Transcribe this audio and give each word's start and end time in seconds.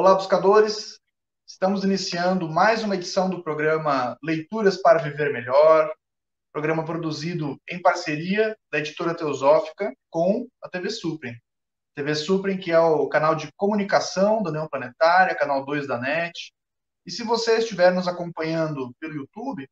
Olá, 0.00 0.14
buscadores! 0.14 0.98
Estamos 1.46 1.84
iniciando 1.84 2.48
mais 2.48 2.82
uma 2.82 2.94
edição 2.94 3.28
do 3.28 3.42
programa 3.42 4.16
Leituras 4.24 4.80
para 4.80 4.98
Viver 4.98 5.30
Melhor, 5.30 5.94
programa 6.50 6.86
produzido 6.86 7.60
em 7.68 7.82
parceria 7.82 8.56
da 8.72 8.78
editora 8.78 9.14
Teosófica 9.14 9.92
com 10.08 10.48
a 10.62 10.70
TV 10.70 10.88
Suprem. 10.88 11.38
TV 11.94 12.14
Suprem, 12.14 12.56
que 12.56 12.72
é 12.72 12.80
o 12.80 13.10
canal 13.10 13.34
de 13.34 13.52
comunicação 13.58 14.42
da 14.42 14.48
União 14.48 14.66
Planetária, 14.66 15.36
canal 15.36 15.66
2 15.66 15.86
da 15.86 15.98
NET. 15.98 16.50
E 17.04 17.10
se 17.10 17.22
você 17.22 17.58
estiver 17.58 17.92
nos 17.92 18.08
acompanhando 18.08 18.94
pelo 18.98 19.16
YouTube, 19.16 19.68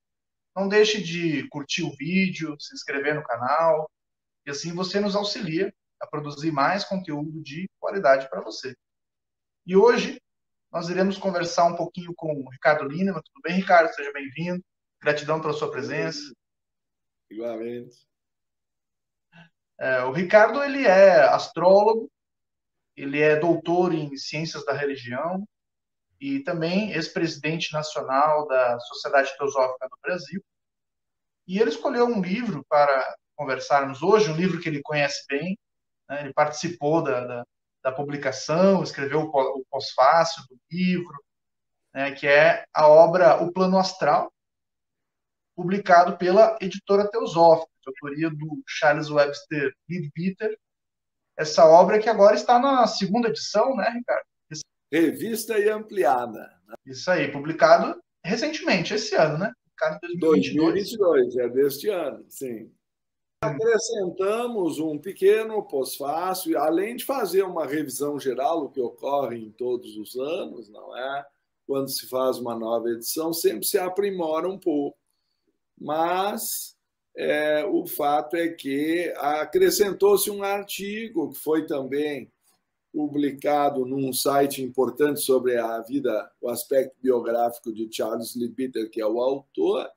não 0.54 0.68
deixe 0.68 1.02
de 1.02 1.48
curtir 1.48 1.84
o 1.84 1.96
vídeo, 1.96 2.54
se 2.60 2.74
inscrever 2.74 3.14
no 3.14 3.24
canal, 3.24 3.90
e 4.44 4.50
assim 4.50 4.74
você 4.74 5.00
nos 5.00 5.16
auxilia 5.16 5.72
a 5.98 6.06
produzir 6.06 6.52
mais 6.52 6.84
conteúdo 6.84 7.42
de 7.42 7.66
qualidade 7.80 8.28
para 8.28 8.42
você. 8.42 8.76
E 9.68 9.76
hoje 9.76 10.18
nós 10.72 10.88
iremos 10.88 11.18
conversar 11.18 11.66
um 11.66 11.76
pouquinho 11.76 12.14
com 12.16 12.32
o 12.32 12.48
Ricardo 12.48 12.88
Lineman. 12.88 13.20
Tudo 13.20 13.42
bem, 13.42 13.54
Ricardo? 13.54 13.92
Seja 13.92 14.10
bem-vindo. 14.14 14.64
Gratidão 14.98 15.42
pela 15.42 15.52
sua 15.52 15.70
presença. 15.70 16.32
Igualmente. 17.30 17.94
É, 19.78 20.02
o 20.04 20.12
Ricardo 20.12 20.64
ele 20.64 20.86
é 20.86 21.20
astrólogo, 21.20 22.10
ele 22.96 23.20
é 23.20 23.36
doutor 23.36 23.92
em 23.92 24.16
ciências 24.16 24.64
da 24.64 24.72
religião 24.72 25.46
e 26.18 26.40
também 26.40 26.92
ex-presidente 26.92 27.70
nacional 27.70 28.48
da 28.48 28.80
Sociedade 28.80 29.36
Teosófica 29.36 29.86
do 29.86 29.98
Brasil. 30.02 30.42
E 31.46 31.58
ele 31.58 31.68
escolheu 31.68 32.06
um 32.06 32.22
livro 32.22 32.64
para 32.70 33.16
conversarmos 33.36 34.02
hoje, 34.02 34.30
um 34.30 34.36
livro 34.36 34.62
que 34.62 34.68
ele 34.70 34.80
conhece 34.80 35.26
bem. 35.28 35.58
Né? 36.08 36.22
Ele 36.22 36.32
participou 36.32 37.02
da, 37.02 37.20
da, 37.20 37.44
da, 37.82 37.92
publicação, 37.92 38.82
escreveu 38.82 39.20
o 39.20 39.64
pós-fácil 39.70 40.42
do 40.48 40.58
livro, 40.70 41.14
né? 41.94 42.12
que 42.12 42.26
é 42.26 42.64
a 42.72 42.88
obra 42.88 43.42
O 43.42 43.52
Plano 43.52 43.78
Astral, 43.78 44.32
publicado 45.56 46.16
pela 46.16 46.56
editora 46.60 47.10
Teosófica, 47.10 47.70
de 47.82 47.88
autoria 47.88 48.30
do 48.30 48.62
Charles 48.66 49.10
Webster 49.10 49.72
Leadbeater. 49.88 50.56
Essa 51.36 51.66
obra 51.66 51.98
que 51.98 52.08
agora 52.08 52.34
está 52.34 52.58
na 52.58 52.86
segunda 52.86 53.28
edição, 53.28 53.74
né, 53.76 53.90
Ricardo? 53.90 54.24
Revista 54.90 55.58
e 55.58 55.68
ampliada. 55.68 56.38
Né? 56.66 56.74
Isso 56.86 57.10
aí, 57.10 57.30
publicado 57.30 58.00
recentemente, 58.24 58.94
esse 58.94 59.14
ano, 59.14 59.38
né? 59.38 59.52
Publicado 59.64 59.98
em 60.04 60.18
2022. 60.18 61.34
2022, 61.34 61.36
é 61.36 61.48
deste 61.48 61.88
ano, 61.88 62.24
sim. 62.28 62.72
Acrescentamos 63.40 64.78
um 64.78 64.98
pequeno 64.98 65.62
pós-fácil, 65.62 66.58
além 66.58 66.96
de 66.96 67.04
fazer 67.04 67.42
uma 67.42 67.66
revisão 67.66 68.18
geral, 68.18 68.64
o 68.64 68.70
que 68.70 68.80
ocorre 68.80 69.38
em 69.38 69.50
todos 69.50 69.96
os 69.96 70.16
anos, 70.16 70.68
não 70.68 70.96
é? 70.96 71.26
Quando 71.66 71.88
se 71.88 72.08
faz 72.08 72.38
uma 72.38 72.54
nova 72.54 72.90
edição, 72.90 73.32
sempre 73.32 73.64
se 73.64 73.78
aprimora 73.78 74.48
um 74.48 74.58
pouco 74.58 74.98
mas 75.80 76.76
é, 77.16 77.64
o 77.64 77.86
fato 77.86 78.36
é 78.36 78.48
que 78.48 79.12
acrescentou-se 79.16 80.30
um 80.30 80.42
artigo 80.42 81.30
que 81.30 81.38
foi 81.38 81.66
também 81.66 82.30
publicado 82.92 83.84
num 83.84 84.12
site 84.12 84.62
importante 84.62 85.20
sobre 85.20 85.56
a 85.56 85.80
vida, 85.80 86.30
o 86.40 86.48
aspecto 86.48 86.96
biográfico 87.00 87.72
de 87.72 87.88
Charles 87.90 88.34
Leadbeater, 88.34 88.90
que 88.90 89.00
é 89.00 89.06
o 89.06 89.20
autor, 89.20 89.88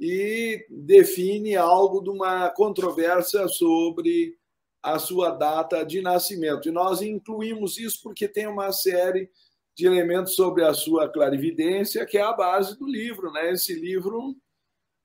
e 0.00 0.66
define 0.70 1.54
algo 1.56 2.00
de 2.00 2.08
uma 2.08 2.48
controvérsia 2.48 3.46
sobre 3.48 4.34
a 4.82 4.98
sua 4.98 5.32
data 5.32 5.84
de 5.84 6.00
nascimento. 6.00 6.66
E 6.66 6.72
nós 6.72 7.02
incluímos 7.02 7.76
isso 7.76 8.00
porque 8.02 8.26
tem 8.26 8.46
uma 8.46 8.72
série 8.72 9.30
de 9.76 9.86
elementos 9.86 10.34
sobre 10.34 10.64
a 10.64 10.72
sua 10.72 11.06
clarividência, 11.12 12.06
que 12.06 12.16
é 12.16 12.22
a 12.22 12.32
base 12.32 12.78
do 12.78 12.86
livro. 12.86 13.30
Né? 13.30 13.50
Esse 13.50 13.74
livro 13.74 14.34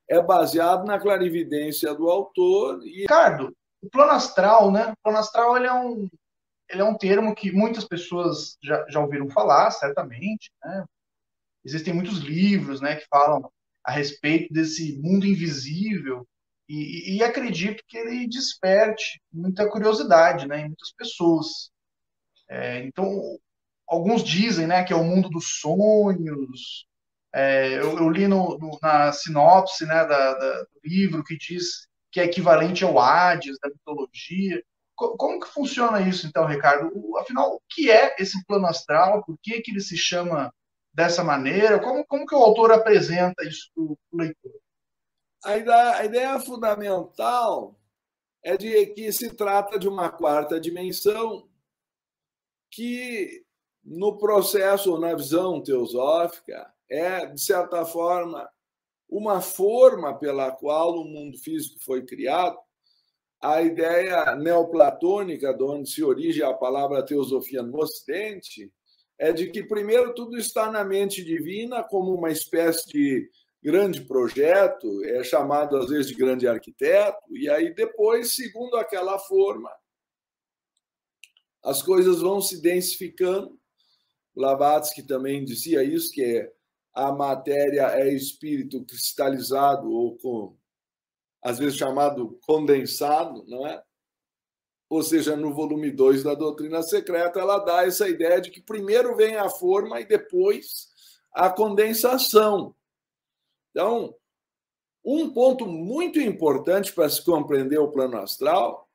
é 0.08 0.22
baseado 0.22 0.86
na 0.86 0.98
clarividência 0.98 1.94
do 1.94 2.08
autor. 2.08 2.80
E... 2.86 3.02
Ricardo, 3.02 3.54
o 3.82 3.90
plano 3.90 4.12
astral, 4.12 4.72
né? 4.72 4.92
O 4.92 4.96
plano 5.02 5.18
astral 5.18 5.58
ele 5.58 5.66
é 5.66 5.74
um, 5.74 6.08
ele 6.70 6.80
é 6.80 6.84
um 6.84 6.96
termo 6.96 7.34
que 7.34 7.52
muitas 7.52 7.84
pessoas 7.84 8.56
já, 8.62 8.86
já 8.88 8.98
ouviram 9.00 9.28
falar, 9.28 9.70
certamente. 9.72 10.50
Né? 10.64 10.84
Existem 11.66 11.92
muitos 11.92 12.18
livros 12.18 12.80
né, 12.80 12.96
que 12.96 13.06
falam 13.10 13.50
a 13.86 13.92
respeito 13.92 14.52
desse 14.52 14.98
mundo 15.00 15.24
invisível 15.24 16.26
e, 16.68 17.16
e, 17.16 17.22
acredito 17.22 17.84
que 17.86 17.96
ele 17.96 18.26
desperte 18.26 19.22
muita 19.32 19.70
curiosidade 19.70 20.48
né, 20.48 20.62
em 20.62 20.66
muitas 20.66 20.92
pessoas. 20.92 21.70
É, 22.48 22.80
então, 22.80 23.38
alguns 23.86 24.24
dizem 24.24 24.66
né, 24.66 24.82
que 24.82 24.92
é 24.92 24.96
o 24.96 25.04
mundo 25.04 25.28
dos 25.28 25.60
sonhos, 25.60 26.86
é, 27.32 27.74
eu, 27.78 27.98
eu, 27.98 28.10
li 28.10 28.26
no, 28.26 28.58
no, 28.58 28.78
na 28.82 29.12
sinopse 29.12 29.86
né, 29.86 30.04
da, 30.06 30.34
da, 30.34 30.62
do 30.62 30.80
livro 30.84 31.22
que 31.22 31.36
diz 31.36 31.86
que 32.10 32.18
é 32.18 32.24
equivalente 32.24 32.82
ao 32.82 32.98
Hades, 32.98 33.58
da 33.62 33.68
mitologia. 33.68 34.62
Co 34.96 35.16
como 35.16 35.38
que 35.38 35.52
funciona 35.52 36.00
isso, 36.00 36.26
então, 36.26 36.46
Ricardo? 36.46 36.90
O, 36.94 37.18
afinal, 37.18 37.54
o 37.54 37.60
que 37.68 37.90
é 37.90 38.16
esse 38.18 38.44
plano 38.46 38.66
astral? 38.66 39.22
Por 39.24 39.38
que, 39.42 39.60
que 39.60 39.70
ele 39.70 39.80
se 39.80 39.96
chama 39.96 40.52
dessa 40.96 41.22
maneira? 41.22 41.78
Como, 41.78 42.04
como 42.06 42.26
que 42.26 42.34
o 42.34 42.42
autor 42.42 42.72
apresenta 42.72 43.44
isso 43.44 43.70
para 43.74 43.84
o 43.84 43.98
leitor? 44.12 44.60
A 45.44 45.56
ideia, 45.58 45.96
a 45.96 46.04
ideia 46.06 46.40
fundamental 46.40 47.78
é 48.42 48.56
de 48.56 48.86
que 48.86 49.12
se 49.12 49.34
trata 49.34 49.78
de 49.78 49.86
uma 49.86 50.08
quarta 50.08 50.58
dimensão 50.58 51.48
que, 52.70 53.44
no 53.84 54.16
processo 54.16 54.98
na 54.98 55.14
visão 55.14 55.62
teosófica, 55.62 56.72
é, 56.90 57.26
de 57.26 57.40
certa 57.40 57.84
forma, 57.84 58.48
uma 59.08 59.42
forma 59.42 60.18
pela 60.18 60.50
qual 60.50 60.94
o 60.94 61.04
mundo 61.04 61.36
físico 61.38 61.78
foi 61.84 62.06
criado. 62.06 62.58
A 63.40 63.60
ideia 63.60 64.34
neoplatônica, 64.34 65.52
de 65.52 65.62
onde 65.62 65.90
se 65.90 66.02
origina 66.02 66.48
a 66.48 66.54
palavra 66.54 67.04
teosofia 67.04 67.62
no 67.62 67.78
Ocidente, 67.78 68.72
é 69.18 69.32
de 69.32 69.48
que, 69.50 69.62
primeiro, 69.62 70.14
tudo 70.14 70.36
está 70.36 70.70
na 70.70 70.84
mente 70.84 71.24
divina 71.24 71.82
como 71.82 72.14
uma 72.14 72.30
espécie 72.30 72.86
de 72.88 73.30
grande 73.62 74.02
projeto, 74.02 75.02
é 75.04 75.24
chamado 75.24 75.76
às 75.76 75.88
vezes 75.88 76.08
de 76.08 76.14
grande 76.14 76.46
arquiteto, 76.46 77.36
e 77.36 77.48
aí 77.48 77.74
depois, 77.74 78.34
segundo 78.34 78.76
aquela 78.76 79.18
forma, 79.18 79.70
as 81.64 81.82
coisas 81.82 82.20
vão 82.20 82.40
se 82.40 82.62
densificando. 82.62 83.58
Blavatsky 84.34 85.02
também 85.02 85.44
dizia 85.44 85.82
isso, 85.82 86.12
que 86.12 86.22
é 86.22 86.52
a 86.94 87.10
matéria 87.10 87.88
é 87.98 88.08
espírito 88.08 88.84
cristalizado 88.84 89.90
ou 89.90 90.16
com 90.18 90.56
às 91.42 91.58
vezes 91.58 91.76
chamado 91.76 92.38
condensado, 92.42 93.44
não 93.46 93.66
é? 93.66 93.82
Ou 94.88 95.02
seja, 95.02 95.36
no 95.36 95.52
volume 95.52 95.90
2 95.90 96.22
da 96.22 96.34
doutrina 96.34 96.82
secreta, 96.82 97.40
ela 97.40 97.58
dá 97.58 97.84
essa 97.84 98.08
ideia 98.08 98.40
de 98.40 98.50
que 98.50 98.60
primeiro 98.60 99.16
vem 99.16 99.36
a 99.36 99.48
forma 99.48 100.00
e 100.00 100.06
depois 100.06 100.88
a 101.32 101.50
condensação. 101.50 102.74
Então, 103.70 104.14
um 105.04 105.30
ponto 105.30 105.66
muito 105.66 106.20
importante 106.20 106.92
para 106.92 107.08
se 107.08 107.24
compreender 107.24 107.78
o 107.78 107.90
plano 107.90 108.16
astral, 108.18 108.88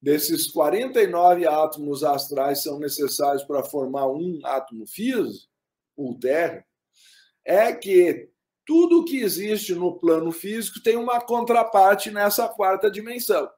desses 0.00 0.50
49 0.50 1.46
átomos 1.46 2.04
astrais 2.04 2.62
são 2.62 2.78
necessários 2.78 3.42
para 3.42 3.64
formar 3.64 4.08
um 4.08 4.40
átomo 4.44 4.86
físico, 4.86 5.50
o 5.96 6.14
térreo, 6.14 6.62
é 7.44 7.72
que 7.72 8.30
tudo 8.64 9.04
que 9.04 9.18
existe 9.20 9.74
no 9.74 9.98
plano 9.98 10.30
físico 10.30 10.80
tem 10.82 10.96
uma 10.96 11.20
contraparte 11.20 12.10
nessa 12.10 12.46
quarta 12.48 12.90
dimensão. 12.90 13.50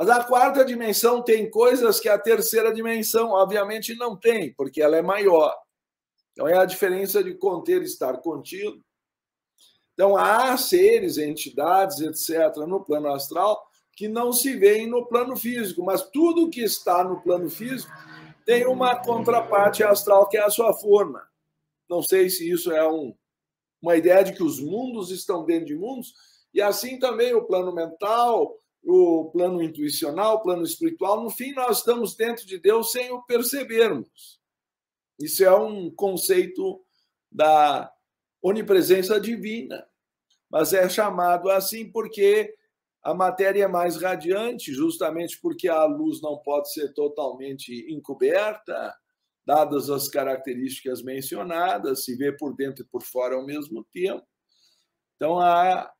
Mas 0.00 0.08
a 0.08 0.24
quarta 0.24 0.64
dimensão 0.64 1.20
tem 1.20 1.50
coisas 1.50 2.00
que 2.00 2.08
a 2.08 2.18
terceira 2.18 2.72
dimensão, 2.72 3.32
obviamente, 3.32 3.94
não 3.96 4.16
tem, 4.16 4.50
porque 4.54 4.80
ela 4.80 4.96
é 4.96 5.02
maior. 5.02 5.54
Então, 6.32 6.48
é 6.48 6.56
a 6.56 6.64
diferença 6.64 7.22
de 7.22 7.34
conter 7.34 7.82
e 7.82 7.84
estar 7.84 8.16
contido. 8.22 8.82
Então, 9.92 10.16
há 10.16 10.56
seres, 10.56 11.18
entidades, 11.18 12.00
etc., 12.00 12.56
no 12.66 12.82
plano 12.82 13.12
astral 13.12 13.62
que 13.92 14.08
não 14.08 14.32
se 14.32 14.56
veem 14.56 14.86
no 14.86 15.04
plano 15.04 15.36
físico, 15.36 15.84
mas 15.84 16.08
tudo 16.08 16.48
que 16.48 16.62
está 16.62 17.04
no 17.04 17.20
plano 17.20 17.50
físico 17.50 17.92
tem 18.46 18.66
uma 18.66 18.96
contraparte 18.96 19.84
astral, 19.84 20.26
que 20.30 20.38
é 20.38 20.42
a 20.42 20.48
sua 20.48 20.72
forma. 20.72 21.22
Não 21.90 22.02
sei 22.02 22.30
se 22.30 22.50
isso 22.50 22.72
é 22.72 22.90
um, 22.90 23.14
uma 23.82 23.96
ideia 23.96 24.24
de 24.24 24.32
que 24.32 24.42
os 24.42 24.60
mundos 24.60 25.10
estão 25.10 25.44
dentro 25.44 25.66
de 25.66 25.76
mundos, 25.76 26.14
e 26.54 26.62
assim 26.62 26.98
também 26.98 27.34
o 27.34 27.44
plano 27.44 27.70
mental, 27.70 28.56
o 28.82 29.30
plano 29.30 29.62
intuicional, 29.62 30.36
o 30.36 30.42
plano 30.42 30.62
espiritual. 30.62 31.22
No 31.22 31.30
fim, 31.30 31.52
nós 31.52 31.78
estamos 31.78 32.16
dentro 32.16 32.46
de 32.46 32.58
Deus 32.58 32.92
sem 32.92 33.10
o 33.12 33.22
percebermos. 33.22 34.40
Isso 35.20 35.44
é 35.44 35.54
um 35.54 35.90
conceito 35.90 36.82
da 37.30 37.92
onipresença 38.42 39.20
divina, 39.20 39.86
mas 40.50 40.72
é 40.72 40.88
chamado 40.88 41.50
assim 41.50 41.90
porque 41.90 42.54
a 43.02 43.14
matéria 43.14 43.64
é 43.64 43.68
mais 43.68 43.96
radiante, 43.96 44.72
justamente 44.72 45.38
porque 45.40 45.68
a 45.68 45.84
luz 45.84 46.20
não 46.20 46.38
pode 46.38 46.72
ser 46.72 46.92
totalmente 46.92 47.86
encoberta, 47.92 48.94
dadas 49.46 49.88
as 49.88 50.08
características 50.08 51.02
mencionadas, 51.02 52.04
se 52.04 52.14
vê 52.16 52.32
por 52.32 52.54
dentro 52.54 52.84
e 52.84 52.88
por 52.88 53.02
fora 53.02 53.36
ao 53.36 53.44
mesmo 53.44 53.84
tempo. 53.92 54.26
Então, 55.16 55.38
a, 55.38 55.90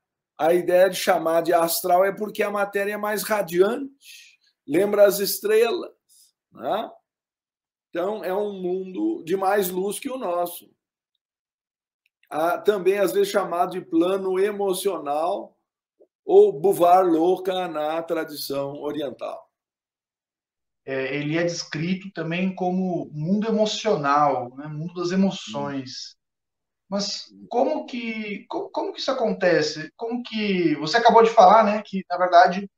a 0.40 0.54
ideia 0.54 0.88
de 0.88 0.96
chamar 0.96 1.42
de 1.42 1.52
astral 1.52 2.02
é 2.02 2.10
porque 2.10 2.42
a 2.42 2.50
matéria 2.50 2.94
é 2.94 2.96
mais 2.96 3.22
radiante, 3.22 3.92
lembra 4.66 5.06
as 5.06 5.18
estrelas. 5.18 5.90
Né? 6.50 6.90
Então, 7.90 8.24
é 8.24 8.34
um 8.34 8.54
mundo 8.54 9.22
de 9.22 9.36
mais 9.36 9.68
luz 9.68 10.00
que 10.00 10.08
o 10.08 10.16
nosso. 10.16 10.74
Há 12.30 12.56
também, 12.56 12.98
às 12.98 13.12
vezes, 13.12 13.28
chamado 13.28 13.72
de 13.72 13.82
plano 13.82 14.38
emocional 14.38 15.54
ou 16.24 16.58
buvar 16.58 17.04
louca 17.04 17.68
na 17.68 18.02
tradição 18.02 18.80
oriental. 18.80 19.46
É, 20.86 21.16
ele 21.16 21.36
é 21.36 21.42
descrito 21.44 22.10
também 22.12 22.54
como 22.54 23.10
mundo 23.12 23.46
emocional, 23.46 24.56
né? 24.56 24.66
mundo 24.68 24.94
das 24.94 25.10
emoções. 25.10 26.16
Mas 26.90 27.32
como 27.48 27.86
que 27.86 28.44
como, 28.48 28.92
que 28.92 29.00
isso 29.00 29.12
acontece? 29.12 29.92
Como 29.96 30.22
que 30.24 30.74
você 30.74 30.96
acabou 30.96 31.22
de 31.22 31.30
falar, 31.30 31.62
né, 31.64 31.82
que 31.86 32.04
na 32.10 32.18
verdade 32.18 32.68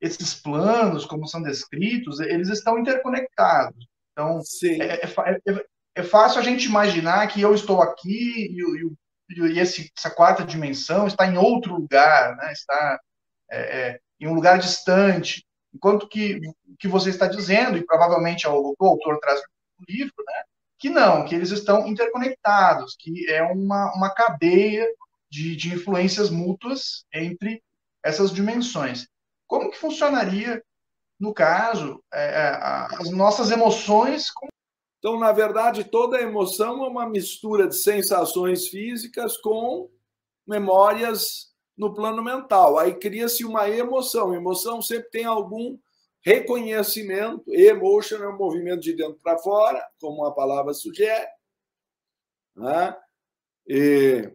esses 0.00 0.34
planos, 0.34 1.06
como 1.06 1.28
são 1.28 1.40
descritos, 1.40 2.18
eles 2.18 2.48
estão 2.48 2.76
interconectados. 2.76 3.86
Então 4.10 4.40
é, 4.64 5.06
é, 5.06 5.40
é, 5.46 5.66
é, 5.94 6.02
fácil 6.02 6.40
a 6.40 6.42
gente 6.42 6.66
imaginar 6.66 7.28
que 7.28 7.40
eu 7.40 7.54
estou 7.54 7.80
aqui 7.80 8.48
e, 8.50 9.36
e, 9.36 9.52
e 9.54 9.60
esse, 9.60 9.92
essa 9.96 10.10
quarta 10.10 10.44
dimensão 10.44 11.06
está 11.06 11.24
em 11.26 11.38
outro 11.38 11.74
lugar, 11.76 12.36
né? 12.36 12.52
Está 12.52 13.00
é, 13.50 13.60
é, 13.60 14.00
em 14.20 14.26
um 14.26 14.34
lugar 14.34 14.58
distante. 14.58 15.46
Enquanto 15.72 16.08
que 16.08 16.40
que 16.80 16.88
você 16.88 17.10
está 17.10 17.28
dizendo 17.28 17.78
e 17.78 17.86
provavelmente 17.86 18.46
o, 18.48 18.74
o 18.78 18.86
autor 18.86 19.20
traz 19.20 19.40
no 19.78 19.84
livro, 19.88 20.14
né? 20.26 20.42
Que 20.82 20.90
não, 20.90 21.24
que 21.24 21.32
eles 21.32 21.52
estão 21.52 21.86
interconectados, 21.86 22.96
que 22.98 23.30
é 23.30 23.40
uma, 23.40 23.94
uma 23.94 24.10
cadeia 24.10 24.84
de, 25.30 25.54
de 25.54 25.72
influências 25.72 26.28
mútuas 26.28 27.06
entre 27.14 27.62
essas 28.02 28.32
dimensões. 28.32 29.06
Como 29.46 29.70
que 29.70 29.78
funcionaria, 29.78 30.60
no 31.20 31.32
caso, 31.32 32.02
é, 32.12 32.24
é 32.24 32.58
as 32.98 33.10
nossas 33.10 33.52
emoções? 33.52 34.28
Com... 34.32 34.48
Então, 34.98 35.20
na 35.20 35.30
verdade, 35.30 35.84
toda 35.84 36.20
emoção 36.20 36.84
é 36.84 36.88
uma 36.88 37.08
mistura 37.08 37.68
de 37.68 37.76
sensações 37.76 38.66
físicas 38.66 39.36
com 39.36 39.88
memórias 40.44 41.52
no 41.78 41.94
plano 41.94 42.24
mental. 42.24 42.76
Aí 42.76 42.92
cria-se 42.94 43.44
uma 43.44 43.68
emoção. 43.70 44.34
Emoção 44.34 44.82
sempre 44.82 45.10
tem 45.10 45.26
algum 45.26 45.78
Reconhecimento, 46.24 47.42
emotion 47.48 48.22
é 48.22 48.28
um 48.28 48.36
movimento 48.36 48.80
de 48.80 48.94
dentro 48.94 49.18
para 49.22 49.38
fora, 49.38 49.84
como 50.00 50.24
a 50.24 50.32
palavra 50.32 50.72
sugere. 50.72 51.26
Né? 52.54 52.96
E 53.66 54.30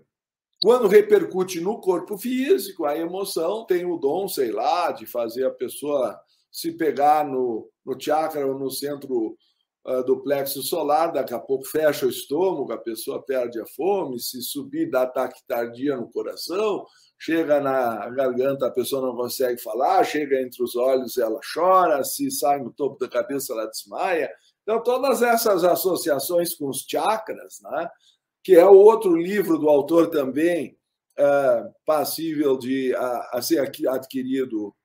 quando 0.61 0.87
repercute 0.87 1.61
no 1.61 1.79
corpo 1.79 2.17
físico, 2.17 2.85
a 2.85 2.97
emoção 2.97 3.65
tem 3.65 3.85
o 3.85 3.97
dom, 3.97 4.27
sei 4.27 4.51
lá, 4.51 4.91
de 4.91 5.05
fazer 5.05 5.45
a 5.45 5.51
pessoa 5.51 6.19
se 6.51 6.71
pegar 6.71 7.25
no, 7.25 7.69
no 7.85 7.99
chakra 7.99 8.45
ou 8.45 8.57
no 8.57 8.69
centro 8.69 9.37
do 10.05 10.21
plexo 10.21 10.61
solar, 10.61 11.13
daqui 11.13 11.33
a 11.33 11.39
pouco 11.39 11.65
fecha 11.65 12.05
o 12.05 12.09
estômago, 12.09 12.73
a 12.73 12.77
pessoa 12.77 13.23
perde 13.23 13.59
a 13.61 13.65
fome, 13.65 14.19
se 14.19 14.41
subir 14.41 14.89
dá 14.89 15.03
ataque 15.03 15.39
tardia 15.47 15.95
no 15.95 16.11
coração, 16.11 16.85
chega 17.17 17.61
na 17.61 18.09
garganta, 18.09 18.67
a 18.67 18.71
pessoa 18.71 19.01
não 19.01 19.15
consegue 19.15 19.61
falar, 19.61 20.03
chega 20.03 20.41
entre 20.41 20.61
os 20.61 20.75
olhos, 20.75 21.17
ela 21.17 21.39
chora, 21.53 22.03
se 22.03 22.29
sai 22.29 22.59
no 22.59 22.71
topo 22.73 22.99
da 22.99 23.07
cabeça, 23.07 23.53
ela 23.53 23.65
desmaia. 23.65 24.29
Então, 24.61 24.83
todas 24.83 25.21
essas 25.21 25.63
associações 25.63 26.53
com 26.53 26.67
os 26.67 26.85
chakras, 26.87 27.59
né, 27.61 27.89
que 28.43 28.55
é 28.55 28.65
o 28.65 28.75
outro 28.75 29.15
livro 29.15 29.57
do 29.57 29.69
autor 29.69 30.09
também, 30.09 30.77
é, 31.17 31.69
passível 31.85 32.57
de 32.57 32.93
a, 32.93 33.29
a, 33.33 33.41
ser 33.41 33.59
adquirido 33.87 34.75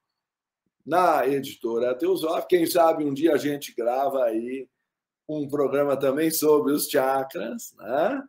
na 0.87 1.27
editora 1.27 1.95
Teosófica. 1.95 2.49
Quem 2.49 2.67
sabe 2.67 3.05
um 3.05 3.13
dia 3.13 3.35
a 3.35 3.37
gente 3.37 3.75
grava 3.75 4.25
aí 4.25 4.67
um 5.39 5.49
programa 5.49 5.97
também 5.97 6.31
sobre 6.31 6.73
os 6.73 6.89
chakras, 6.89 7.75
né? 7.77 8.23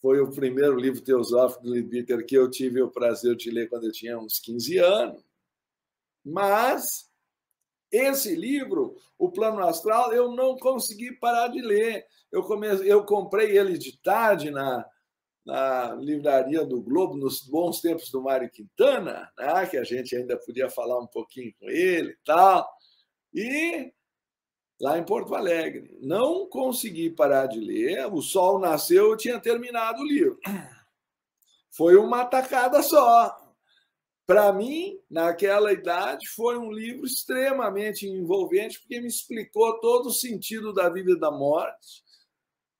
Foi 0.00 0.20
o 0.20 0.30
primeiro 0.30 0.76
livro 0.76 1.00
teosófico 1.00 1.64
do 1.64 1.72
Liebiter 1.72 2.24
que 2.24 2.36
eu 2.36 2.50
tive 2.50 2.80
o 2.82 2.90
prazer 2.90 3.34
de 3.36 3.50
ler 3.50 3.68
quando 3.68 3.84
eu 3.86 3.92
tinha 3.92 4.18
uns 4.18 4.38
15 4.38 4.78
anos. 4.78 5.24
Mas 6.24 7.10
esse 7.90 8.34
livro, 8.34 8.96
O 9.18 9.30
Plano 9.30 9.60
Astral, 9.62 10.12
eu 10.12 10.32
não 10.32 10.56
consegui 10.56 11.12
parar 11.12 11.48
de 11.48 11.60
ler. 11.60 12.04
Eu, 12.30 12.42
comecei, 12.42 12.92
eu 12.92 13.04
comprei 13.04 13.56
ele 13.56 13.78
de 13.78 13.96
tarde 13.98 14.50
na, 14.50 14.84
na 15.44 15.94
livraria 15.94 16.64
do 16.64 16.82
Globo, 16.82 17.16
nos 17.16 17.40
bons 17.42 17.80
tempos 17.80 18.10
do 18.10 18.20
Mário 18.20 18.50
Quintana, 18.50 19.30
né? 19.38 19.66
que 19.66 19.76
a 19.76 19.84
gente 19.84 20.14
ainda 20.14 20.36
podia 20.36 20.68
falar 20.68 20.98
um 20.98 21.06
pouquinho 21.06 21.54
com 21.58 21.70
ele 21.70 22.10
e 22.10 22.18
tal. 22.24 22.68
E 23.32 23.92
lá 24.80 24.98
em 24.98 25.04
Porto 25.04 25.34
Alegre. 25.34 25.96
Não 26.00 26.46
consegui 26.46 27.10
parar 27.10 27.46
de 27.46 27.58
ler. 27.58 28.06
O 28.12 28.20
sol 28.20 28.58
nasceu, 28.58 29.10
eu 29.10 29.16
tinha 29.16 29.40
terminado 29.40 30.02
o 30.02 30.06
livro. 30.06 30.38
Foi 31.70 31.96
uma 31.96 32.24
tacada 32.24 32.82
só. 32.82 33.36
Para 34.26 34.52
mim, 34.52 34.98
naquela 35.08 35.72
idade, 35.72 36.28
foi 36.28 36.58
um 36.58 36.72
livro 36.72 37.06
extremamente 37.06 38.08
envolvente, 38.08 38.80
porque 38.80 39.00
me 39.00 39.06
explicou 39.06 39.78
todo 39.78 40.06
o 40.06 40.12
sentido 40.12 40.72
da 40.72 40.88
vida 40.88 41.12
e 41.12 41.20
da 41.20 41.30
morte. 41.30 42.04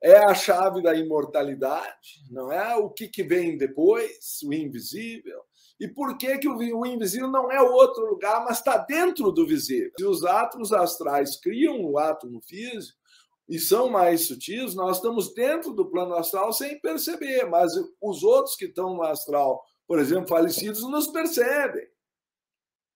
É 0.02 0.18
a 0.18 0.34
chave 0.34 0.82
da 0.82 0.94
imortalidade, 0.94 2.24
não 2.30 2.50
é? 2.52 2.74
O 2.76 2.90
que, 2.90 3.08
que 3.08 3.22
vem 3.22 3.56
depois, 3.56 4.40
o 4.44 4.52
invisível 4.52 5.42
e 5.78 5.86
por 5.86 6.16
que, 6.16 6.38
que 6.38 6.48
o 6.48 6.86
invisível 6.86 7.28
não 7.28 7.52
é 7.52 7.60
outro 7.60 8.06
lugar, 8.06 8.44
mas 8.44 8.58
está 8.58 8.78
dentro 8.78 9.30
do 9.30 9.46
visível? 9.46 9.92
Se 9.98 10.06
os 10.06 10.24
átomos 10.24 10.72
astrais 10.72 11.36
criam 11.36 11.84
o 11.84 11.98
átomo 11.98 12.40
físico 12.40 12.98
e 13.46 13.58
são 13.58 13.90
mais 13.90 14.26
sutis, 14.26 14.74
nós 14.74 14.96
estamos 14.96 15.34
dentro 15.34 15.74
do 15.74 15.88
plano 15.90 16.14
astral 16.14 16.52
sem 16.52 16.80
perceber, 16.80 17.44
mas 17.44 17.72
os 18.00 18.22
outros 18.22 18.56
que 18.56 18.64
estão 18.64 18.94
no 18.94 19.02
astral, 19.02 19.62
por 19.86 19.98
exemplo, 19.98 20.28
falecidos, 20.28 20.82
nos 20.82 21.08
percebem. 21.08 21.86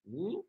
Hum? 0.07 0.43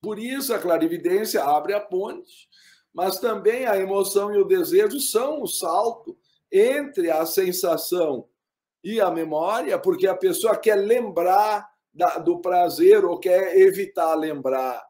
Por 0.00 0.18
isso 0.18 0.54
a 0.54 0.58
clarividência 0.58 1.42
abre 1.42 1.74
a 1.74 1.80
ponte, 1.80 2.48
mas 2.92 3.18
também 3.18 3.66
a 3.66 3.76
emoção 3.76 4.32
e 4.32 4.38
o 4.38 4.44
desejo 4.44 5.00
são 5.00 5.42
o 5.42 5.48
salto 5.48 6.16
entre 6.52 7.10
a 7.10 7.26
sensação 7.26 8.28
e 8.84 9.00
a 9.00 9.10
memória, 9.10 9.78
porque 9.78 10.06
a 10.06 10.14
pessoa 10.14 10.56
quer 10.58 10.74
lembrar 10.74 11.66
da, 11.92 12.18
do 12.18 12.38
prazer 12.40 13.02
ou 13.02 13.18
quer 13.18 13.56
evitar 13.56 14.14
lembrar 14.14 14.84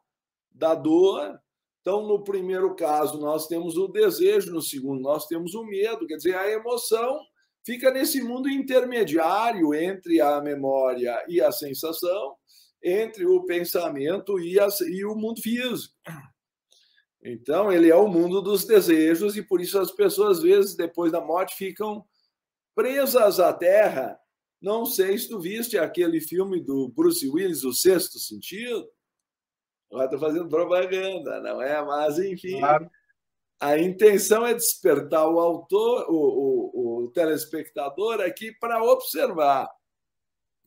da 0.51 0.75
dor. 0.75 1.39
Então, 1.79 2.05
no 2.05 2.21
primeiro 2.21 2.75
caso, 2.75 3.17
nós 3.19 3.47
temos 3.47 3.77
o 3.77 3.87
desejo, 3.87 4.51
no 4.51 4.61
segundo, 4.61 5.01
nós 5.01 5.27
temos 5.27 5.55
o 5.55 5.63
medo, 5.63 6.05
quer 6.05 6.17
dizer, 6.17 6.35
a 6.35 6.51
emoção 6.51 7.19
fica 7.65 7.89
nesse 7.89 8.21
mundo 8.21 8.49
intermediário 8.49 9.73
entre 9.73 10.19
a 10.19 10.41
memória 10.41 11.23
e 11.27 11.39
a 11.39 11.51
sensação, 11.51 12.35
entre 12.83 13.25
o 13.25 13.45
pensamento 13.45 14.39
e, 14.39 14.59
a, 14.59 14.67
e 14.87 15.05
o 15.05 15.15
mundo 15.15 15.41
físico. 15.41 15.93
Então, 17.23 17.71
ele 17.71 17.89
é 17.89 17.95
o 17.95 18.07
mundo 18.07 18.41
dos 18.41 18.65
desejos, 18.65 19.35
e 19.35 19.41
por 19.41 19.61
isso 19.61 19.79
as 19.79 19.89
pessoas, 19.91 20.37
às 20.37 20.43
vezes, 20.43 20.75
depois 20.75 21.11
da 21.11 21.21
morte, 21.21 21.55
ficam 21.55 22.05
presas 22.75 23.39
à 23.39 23.53
terra. 23.53 24.19
Não 24.61 24.85
sei 24.85 25.17
se 25.17 25.29
tu 25.29 25.39
viste 25.39 25.77
aquele 25.77 26.19
filme 26.19 26.61
do 26.61 26.89
Bruce 26.89 27.27
Willis, 27.27 27.63
O 27.63 27.73
Sexto 27.73 28.19
Sentido. 28.19 28.87
Agora 29.89 30.05
estou 30.05 30.19
fazendo 30.19 30.49
propaganda, 30.49 31.39
não 31.39 31.61
é? 31.61 31.83
Mas, 31.83 32.19
enfim, 32.19 32.59
claro. 32.59 32.89
a 33.59 33.79
intenção 33.79 34.45
é 34.45 34.53
despertar 34.53 35.27
o 35.29 35.39
autor, 35.39 36.05
o, 36.09 36.15
o, 36.15 37.03
o 37.05 37.11
telespectador 37.11 38.19
aqui 38.21 38.51
para 38.51 38.83
observar 38.83 39.69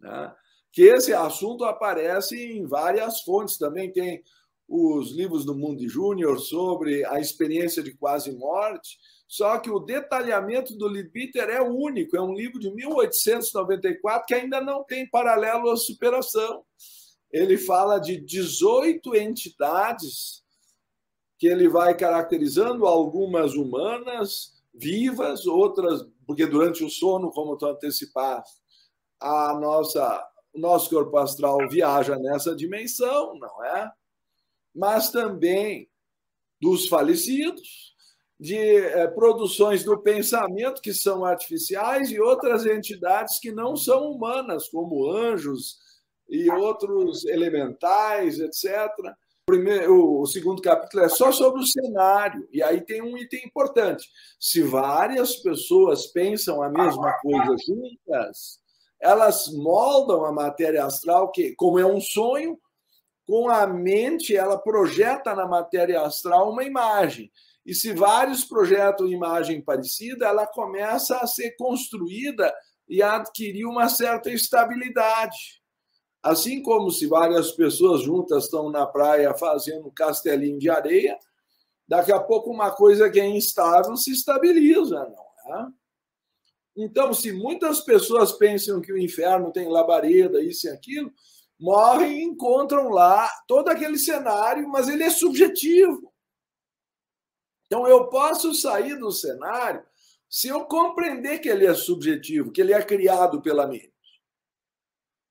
né? 0.00 0.34
que 0.72 0.82
esse 0.82 1.12
assunto 1.12 1.64
aparece 1.64 2.36
em 2.36 2.66
várias 2.66 3.22
fontes. 3.22 3.58
Também 3.58 3.92
tem 3.92 4.22
os 4.68 5.12
livros 5.12 5.44
do 5.44 5.54
Mundo 5.56 5.86
Júnior 5.88 6.38
sobre 6.38 7.04
a 7.06 7.18
experiência 7.18 7.82
de 7.82 7.94
quase 7.94 8.32
morte 8.36 8.98
só 9.28 9.58
que 9.58 9.70
o 9.70 9.78
detalhamento 9.78 10.74
do 10.74 10.88
Liebiter 10.88 11.50
é 11.50 11.60
único, 11.60 12.16
é 12.16 12.20
um 12.20 12.32
livro 12.32 12.58
de 12.58 12.70
1894 12.74 14.26
que 14.26 14.34
ainda 14.34 14.58
não 14.58 14.82
tem 14.82 15.06
paralelo 15.06 15.70
à 15.70 15.76
superação. 15.76 16.64
Ele 17.30 17.58
fala 17.58 17.98
de 17.98 18.16
18 18.18 19.14
entidades 19.14 20.42
que 21.38 21.46
ele 21.46 21.68
vai 21.68 21.94
caracterizando, 21.94 22.86
algumas 22.86 23.52
humanas, 23.52 24.54
vivas, 24.74 25.46
outras, 25.46 26.06
porque 26.26 26.46
durante 26.46 26.82
o 26.82 26.88
sono, 26.88 27.30
como 27.30 27.52
estou 27.52 27.70
antecipado, 27.70 28.44
a 29.20 29.52
nossa, 29.60 30.26
o 30.54 30.58
nosso 30.58 30.88
corpo 30.88 31.18
astral 31.18 31.58
viaja 31.68 32.16
nessa 32.16 32.56
dimensão, 32.56 33.38
não 33.38 33.62
é? 33.62 33.92
Mas 34.74 35.10
também 35.10 35.86
dos 36.58 36.88
falecidos, 36.88 37.94
de 38.38 38.56
é, 38.56 39.06
produções 39.08 39.82
do 39.82 39.98
pensamento 39.98 40.80
que 40.80 40.94
são 40.94 41.24
artificiais 41.24 42.10
e 42.10 42.20
outras 42.20 42.64
entidades 42.66 43.38
que 43.40 43.50
não 43.50 43.76
são 43.76 44.10
humanas, 44.10 44.68
como 44.68 45.10
anjos 45.10 45.78
e 46.28 46.48
outros 46.50 47.24
elementais, 47.24 48.38
etc. 48.38 48.90
Primeiro, 49.46 50.20
o 50.20 50.26
segundo 50.26 50.60
capítulo 50.60 51.04
é 51.04 51.08
só 51.08 51.32
sobre 51.32 51.62
o 51.62 51.66
cenário, 51.66 52.46
e 52.52 52.62
aí 52.62 52.82
tem 52.82 53.00
um 53.00 53.16
item 53.16 53.46
importante. 53.46 54.06
Se 54.38 54.62
várias 54.62 55.36
pessoas 55.36 56.06
pensam 56.06 56.62
a 56.62 56.68
mesma 56.68 57.14
coisa 57.20 57.56
juntas, 57.66 58.60
elas 59.00 59.48
moldam 59.54 60.24
a 60.24 60.32
matéria 60.32 60.84
astral, 60.84 61.32
que, 61.32 61.54
como 61.56 61.78
é 61.78 61.86
um 61.86 62.00
sonho, 62.00 62.58
com 63.26 63.48
a 63.48 63.66
mente, 63.66 64.36
ela 64.36 64.58
projeta 64.58 65.34
na 65.34 65.46
matéria 65.46 66.02
astral 66.02 66.50
uma 66.50 66.64
imagem. 66.64 67.30
E 67.68 67.74
se 67.74 67.92
vários 67.92 68.46
projetam 68.46 69.06
imagem 69.06 69.60
parecida, 69.60 70.24
ela 70.24 70.46
começa 70.46 71.18
a 71.18 71.26
ser 71.26 71.50
construída 71.50 72.50
e 72.88 73.02
a 73.02 73.16
adquirir 73.16 73.66
uma 73.66 73.90
certa 73.90 74.30
estabilidade. 74.30 75.62
Assim 76.22 76.62
como 76.62 76.90
se 76.90 77.06
várias 77.06 77.52
pessoas 77.52 78.00
juntas 78.00 78.44
estão 78.44 78.70
na 78.70 78.86
praia 78.86 79.34
fazendo 79.34 79.92
castelinho 79.92 80.58
de 80.58 80.70
areia, 80.70 81.18
daqui 81.86 82.10
a 82.10 82.18
pouco 82.18 82.50
uma 82.50 82.70
coisa 82.70 83.10
que 83.10 83.20
é 83.20 83.28
instável 83.28 83.94
se 83.98 84.12
estabiliza, 84.12 85.04
não 85.04 85.54
é? 85.58 85.66
Então, 86.74 87.12
se 87.12 87.32
muitas 87.32 87.82
pessoas 87.82 88.32
pensam 88.32 88.80
que 88.80 88.94
o 88.94 88.98
inferno 88.98 89.52
tem 89.52 89.68
labareda, 89.68 90.40
isso 90.40 90.68
e 90.68 90.70
aquilo, 90.70 91.12
morrem 91.60 92.20
e 92.20 92.24
encontram 92.24 92.88
lá 92.88 93.30
todo 93.46 93.68
aquele 93.68 93.98
cenário, 93.98 94.66
mas 94.70 94.88
ele 94.88 95.02
é 95.02 95.10
subjetivo. 95.10 96.10
Então, 97.68 97.86
eu 97.86 98.06
posso 98.08 98.54
sair 98.54 98.98
do 98.98 99.12
cenário 99.12 99.84
se 100.28 100.48
eu 100.48 100.64
compreender 100.64 101.38
que 101.38 101.48
ele 101.48 101.66
é 101.66 101.74
subjetivo, 101.74 102.50
que 102.50 102.60
ele 102.60 102.72
é 102.72 102.82
criado 102.82 103.42
pela 103.42 103.66
mente. 103.66 103.92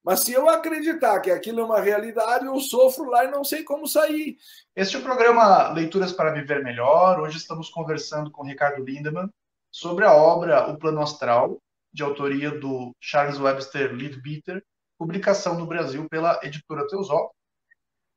Mas 0.03 0.21
se 0.21 0.31
eu 0.31 0.47
acreditar 0.47 1.19
que 1.19 1.29
aquilo 1.29 1.59
é 1.59 1.63
uma 1.63 1.81
realidade, 1.81 2.45
eu 2.45 2.57
sofro 2.59 3.09
lá 3.09 3.25
e 3.25 3.31
não 3.31 3.43
sei 3.43 3.63
como 3.63 3.87
sair. 3.87 4.37
Este 4.75 4.95
é 4.95 4.99
o 4.99 5.03
programa 5.03 5.69
Leituras 5.73 6.13
para 6.13 6.31
Viver 6.31 6.63
Melhor. 6.63 7.19
Hoje 7.19 7.37
estamos 7.37 7.69
conversando 7.69 8.31
com 8.31 8.45
Ricardo 8.45 8.83
Lindemann 8.83 9.29
sobre 9.69 10.05
a 10.05 10.13
obra 10.13 10.69
O 10.69 10.77
Plano 10.77 11.01
Astral, 11.01 11.61
de 11.91 12.03
autoria 12.03 12.51
do 12.51 12.95
Charles 13.01 13.39
Webster 13.39 13.93
Leadbeater, 13.93 14.63
publicação 14.97 15.57
no 15.57 15.65
Brasil 15.65 16.07
pela 16.07 16.39
editora 16.41 16.87
Teosófica. 16.87 17.35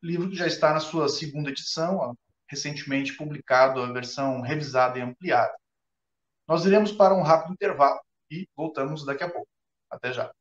Livro 0.03 0.31
que 0.31 0.37
já 0.37 0.47
está 0.47 0.73
na 0.73 0.81
sua 0.81 1.09
segunda 1.09 1.51
edição, 1.51 2.17
recentemente 2.51 3.17
publicado 3.17 3.81
a 3.81 3.93
versão 3.93 4.41
revisada 4.41 4.99
e 4.99 5.03
ampliada. 5.03 5.55
Nós 6.49 6.67
iremos 6.67 6.91
para 6.91 7.15
um 7.15 7.23
rápido 7.23 7.53
intervalo 7.53 8.01
e 8.29 8.49
voltamos 8.57 9.07
daqui 9.07 9.23
a 9.23 9.31
pouco. 9.31 9.47
Até 9.89 10.13
já. 10.13 10.33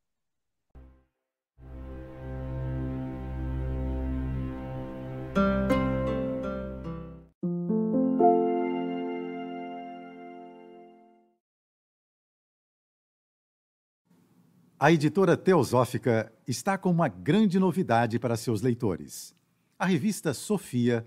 A 14.82 14.90
editora 14.90 15.36
Teosófica 15.36 16.32
está 16.48 16.78
com 16.78 16.90
uma 16.90 17.06
grande 17.06 17.58
novidade 17.58 18.18
para 18.18 18.34
seus 18.34 18.62
leitores. 18.62 19.36
A 19.78 19.84
revista 19.84 20.32
Sofia 20.32 21.06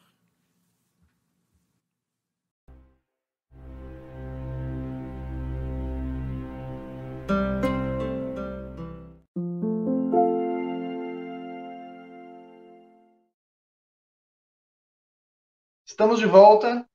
Estamos 15.91 16.19
de 16.19 16.25
volta, 16.25 16.87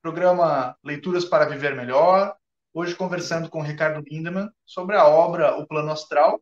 programa 0.00 0.76
Leituras 0.84 1.24
para 1.24 1.46
Viver 1.46 1.74
Melhor. 1.74 2.36
Hoje 2.72 2.94
conversando 2.94 3.50
com 3.50 3.60
Ricardo 3.60 4.04
Lindemann 4.08 4.48
sobre 4.64 4.96
a 4.96 5.04
obra 5.04 5.56
O 5.56 5.66
Plano 5.66 5.90
Astral, 5.90 6.40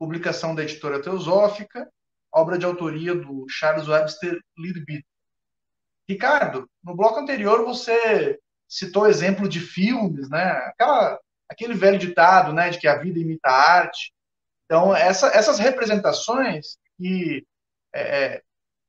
publicação 0.00 0.52
da 0.52 0.64
editora 0.64 1.00
Teosófica, 1.00 1.88
obra 2.34 2.58
de 2.58 2.66
autoria 2.66 3.14
do 3.14 3.46
Charles 3.48 3.86
Webster 3.86 4.36
Leadbeater. 4.58 5.06
Ricardo, 6.08 6.68
no 6.82 6.96
bloco 6.96 7.20
anterior 7.20 7.64
você 7.64 8.40
citou 8.68 9.06
exemplo 9.06 9.48
de 9.48 9.60
filmes, 9.60 10.28
né? 10.28 10.42
Aquela, 10.66 11.20
aquele 11.48 11.74
velho 11.74 12.00
ditado, 12.00 12.52
né, 12.52 12.70
de 12.70 12.80
que 12.80 12.88
a 12.88 12.98
vida 12.98 13.20
imita 13.20 13.48
a 13.48 13.72
arte. 13.78 14.12
Então, 14.64 14.94
essa, 14.94 15.28
essas 15.28 15.60
representações 15.60 16.78
que 16.98 17.46
é, 17.94 18.42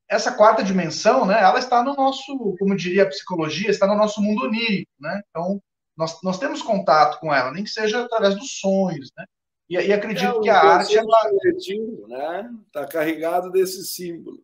essa 0.10 0.32
quarta 0.32 0.64
dimensão, 0.64 1.26
né, 1.26 1.42
ela 1.42 1.60
está 1.60 1.84
no 1.84 1.94
nosso, 1.94 2.56
como 2.60 2.76
diria 2.76 3.04
a 3.04 3.08
psicologia, 3.08 3.70
está 3.70 3.86
no 3.86 3.96
nosso 3.96 4.22
mundo 4.22 4.46
onírico, 4.46 4.92
né? 5.00 5.22
Então, 5.30 5.62
nós, 5.98 6.22
nós 6.24 6.40
temos 6.40 6.62
contato 6.62 7.20
com 7.20 7.34
ela, 7.34 7.52
nem 7.52 7.64
que 7.64 7.70
seja 7.70 8.06
através 8.06 8.36
dos 8.36 8.60
sonhos, 8.60 9.12
né? 9.18 9.26
E, 9.70 9.76
e 9.76 9.92
acredito 9.92 10.38
é, 10.38 10.42
que 10.42 10.50
a 10.50 10.62
arte 10.62 10.98
ela 10.98 11.30
coletivo, 11.30 12.08
né? 12.08 12.50
Está 12.68 12.88
carregado 12.88 13.52
desse 13.52 13.86
símbolo. 13.86 14.42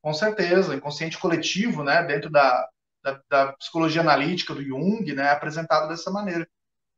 Com 0.00 0.14
certeza, 0.14 0.74
inconsciente 0.74 1.18
coletivo, 1.18 1.82
né, 1.82 2.02
dentro 2.04 2.30
da, 2.30 2.68
da, 3.02 3.20
da 3.28 3.52
psicologia 3.54 4.00
analítica 4.00 4.54
do 4.54 4.62
Jung, 4.62 5.04
né, 5.12 5.24
é 5.24 5.30
apresentado 5.30 5.88
dessa 5.88 6.10
maneira. 6.10 6.48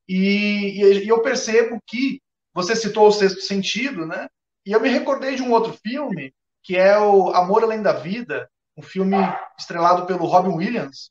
E, 0.06 0.80
e, 0.80 1.04
e 1.04 1.08
eu 1.08 1.22
percebo 1.22 1.78
que 1.86 2.20
você 2.54 2.76
citou 2.76 3.08
o 3.08 3.12
sexto 3.12 3.40
sentido, 3.40 4.06
né? 4.06 4.28
E 4.64 4.72
eu 4.72 4.80
me 4.80 4.88
recordei 4.88 5.34
de 5.34 5.42
um 5.42 5.52
outro 5.52 5.72
filme 5.72 6.34
que 6.62 6.76
é 6.76 6.98
o 6.98 7.30
Amor 7.30 7.62
Além 7.62 7.82
da 7.82 7.92
Vida, 7.92 8.48
um 8.76 8.82
filme 8.82 9.16
estrelado 9.58 10.06
pelo 10.06 10.26
Robin 10.26 10.54
Williams, 10.54 11.10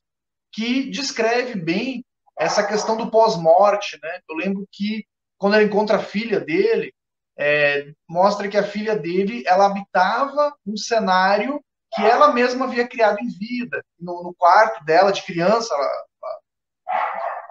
que 0.52 0.90
descreve 0.90 1.54
bem 1.54 2.04
essa 2.38 2.66
questão 2.66 2.96
do 2.96 3.10
pós-morte, 3.10 3.98
né? 4.02 4.20
Eu 4.28 4.36
lembro 4.36 4.66
que 4.72 5.04
quando 5.36 5.56
ele 5.56 5.66
encontra 5.66 5.96
a 5.96 6.02
filha 6.02 6.40
dele, 6.40 6.92
é, 7.38 7.92
mostra 8.08 8.48
que 8.48 8.56
a 8.56 8.64
filha 8.64 8.96
dele 8.96 9.44
ela 9.46 9.66
habitava 9.66 10.54
um 10.66 10.76
cenário 10.76 11.62
que 11.94 12.02
ela 12.02 12.32
mesma 12.32 12.66
havia 12.66 12.86
criado 12.86 13.18
em 13.20 13.28
vida, 13.28 13.82
no, 13.98 14.22
no 14.22 14.34
quarto 14.34 14.84
dela 14.84 15.10
de 15.10 15.22
criança, 15.22 15.72
ela, 15.74 15.84
ela, 15.84 16.40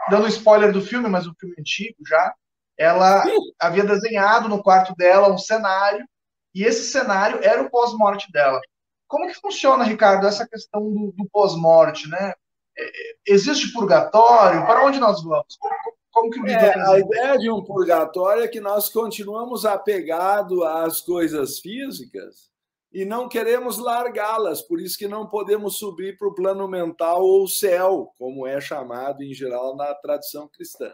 dando 0.10 0.27
spoiler 0.27 0.72
do 0.72 0.82
filme, 0.82 1.10
mas 1.10 1.25
o 1.25 1.34
filme 1.39 1.56
é 1.58 1.62
antigo 1.62 1.98
já, 2.08 2.34
ela 2.77 3.24
havia 3.60 3.84
desenhado 3.84 4.48
no 4.48 4.62
quarto 4.62 4.96
dela 4.96 5.34
um 5.34 5.38
cenário 5.38 6.08
e 6.58 6.64
esse 6.64 6.92
cenário 6.92 7.40
era 7.44 7.62
o 7.62 7.70
pós-morte 7.70 8.32
dela. 8.32 8.60
Como 9.08 9.28
que 9.28 9.36
funciona, 9.36 9.84
Ricardo, 9.84 10.26
essa 10.26 10.48
questão 10.48 10.82
do, 10.82 11.14
do 11.16 11.30
pós-morte, 11.32 12.10
né? 12.10 12.34
É, 12.76 12.84
é, 12.84 13.16
existe 13.28 13.72
purgatório? 13.72 14.66
Para 14.66 14.84
onde 14.84 15.00
nós 15.00 15.24
vamos? 15.24 15.56
Como, 16.12 16.32
que 16.32 16.40
o 16.40 16.48
é, 16.48 16.74
A 16.90 16.98
ideia 16.98 17.38
de 17.38 17.52
um 17.52 17.64
purgatório 17.64 18.44
é 18.44 18.48
que 18.48 18.60
nós 18.60 18.90
continuamos 18.90 19.66
apegados 19.66 20.60
às 20.64 21.00
coisas 21.00 21.60
físicas 21.60 22.50
e 22.92 23.06
não 23.06 23.30
queremos 23.30 23.78
largá-las, 23.78 24.64
por 24.64 24.82
isso 24.82 24.98
que 24.98 25.08
não 25.08 25.28
podemos 25.28 25.78
subir 25.78 26.18
para 26.18 26.28
o 26.28 26.34
plano 26.34 26.68
mental 26.68 27.22
ou 27.24 27.48
céu, 27.48 28.12
como 28.18 28.48
é 28.48 28.60
chamado 28.60 29.22
em 29.22 29.32
geral 29.32 29.76
na 29.76 29.94
tradição 29.94 30.48
cristã. 30.48 30.92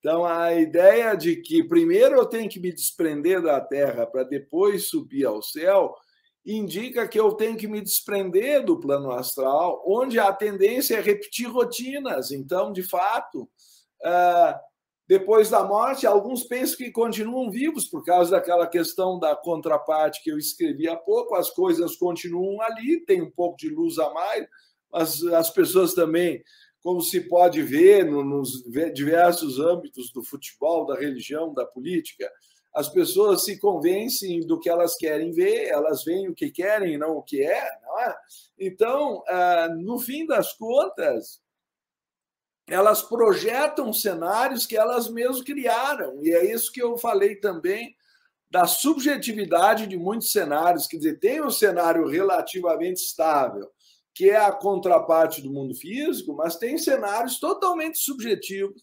Então, 0.00 0.24
a 0.24 0.54
ideia 0.54 1.14
de 1.14 1.36
que 1.36 1.62
primeiro 1.62 2.16
eu 2.16 2.26
tenho 2.26 2.48
que 2.48 2.58
me 2.58 2.72
desprender 2.72 3.40
da 3.40 3.60
terra 3.60 4.06
para 4.06 4.24
depois 4.24 4.88
subir 4.88 5.26
ao 5.26 5.42
céu, 5.42 5.94
indica 6.44 7.06
que 7.06 7.20
eu 7.20 7.32
tenho 7.32 7.56
que 7.56 7.68
me 7.68 7.82
desprender 7.82 8.64
do 8.64 8.80
plano 8.80 9.12
astral, 9.12 9.84
onde 9.86 10.18
a 10.18 10.32
tendência 10.32 10.96
é 10.96 11.00
repetir 11.00 11.48
rotinas. 11.48 12.30
Então, 12.30 12.72
de 12.72 12.82
fato, 12.82 13.46
ah, 14.02 14.58
depois 15.06 15.50
da 15.50 15.64
morte, 15.64 16.06
alguns 16.06 16.44
pensam 16.44 16.78
que 16.78 16.90
continuam 16.90 17.50
vivos 17.50 17.84
por 17.84 18.04
causa 18.04 18.30
daquela 18.30 18.66
questão 18.66 19.18
da 19.18 19.36
contraparte 19.36 20.22
que 20.22 20.30
eu 20.30 20.38
escrevi 20.38 20.88
há 20.88 20.96
pouco, 20.96 21.34
as 21.34 21.50
coisas 21.50 21.96
continuam 21.96 22.60
ali, 22.62 23.04
tem 23.04 23.20
um 23.20 23.30
pouco 23.30 23.58
de 23.58 23.68
luz 23.68 23.98
a 23.98 24.08
mais, 24.14 24.46
mas 24.90 25.22
as 25.24 25.50
pessoas 25.50 25.94
também, 25.94 26.42
como 26.82 27.00
se 27.02 27.20
pode 27.20 27.62
ver 27.62 28.04
nos 28.04 28.62
diversos 28.94 29.58
âmbitos 29.58 30.10
do 30.12 30.22
futebol, 30.22 30.86
da 30.86 30.94
religião, 30.94 31.52
da 31.52 31.66
política, 31.66 32.30
as 32.74 32.88
pessoas 32.88 33.44
se 33.44 33.58
convencem 33.58 34.46
do 34.46 34.58
que 34.58 34.68
elas 34.68 34.96
querem 34.96 35.32
ver, 35.32 35.66
elas 35.66 36.04
veem 36.04 36.28
o 36.28 36.34
que 36.34 36.50
querem, 36.50 36.96
não 36.96 37.16
o 37.16 37.22
que 37.22 37.42
é, 37.42 37.68
é? 38.00 38.14
Então, 38.58 39.22
ah, 39.28 39.68
no 39.76 39.98
fim 39.98 40.26
das 40.26 40.52
contas, 40.52 41.42
elas 42.68 43.02
projetam 43.02 43.92
cenários 43.92 44.66
que 44.66 44.76
elas 44.76 45.08
mesmas 45.08 45.42
criaram, 45.42 46.24
e 46.24 46.32
é 46.32 46.52
isso 46.52 46.70
que 46.70 46.80
eu 46.80 46.96
falei 46.96 47.36
também 47.36 47.96
da 48.48 48.66
subjetividade 48.66 49.86
de 49.86 49.96
muitos 49.96 50.30
cenários, 50.30 50.86
quer 50.86 50.96
dizer, 50.96 51.18
tem 51.18 51.42
um 51.42 51.50
cenário 51.50 52.06
relativamente 52.08 53.00
estável, 53.00 53.70
que 54.20 54.28
é 54.28 54.36
a 54.36 54.52
contraparte 54.52 55.40
do 55.40 55.50
mundo 55.50 55.74
físico, 55.74 56.34
mas 56.34 56.58
tem 56.58 56.76
cenários 56.76 57.40
totalmente 57.40 57.98
subjetivos, 57.98 58.82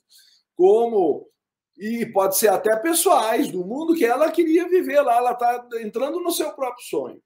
como 0.56 1.30
e 1.78 2.08
pode 2.08 2.36
ser 2.36 2.48
até 2.48 2.76
pessoais, 2.78 3.52
do 3.52 3.64
mundo 3.64 3.94
que 3.94 4.04
ela 4.04 4.32
queria 4.32 4.68
viver 4.68 5.00
lá, 5.00 5.18
ela 5.18 5.34
está 5.34 5.64
entrando 5.76 6.20
no 6.20 6.32
seu 6.32 6.52
próprio 6.54 6.84
sonho. 6.88 7.22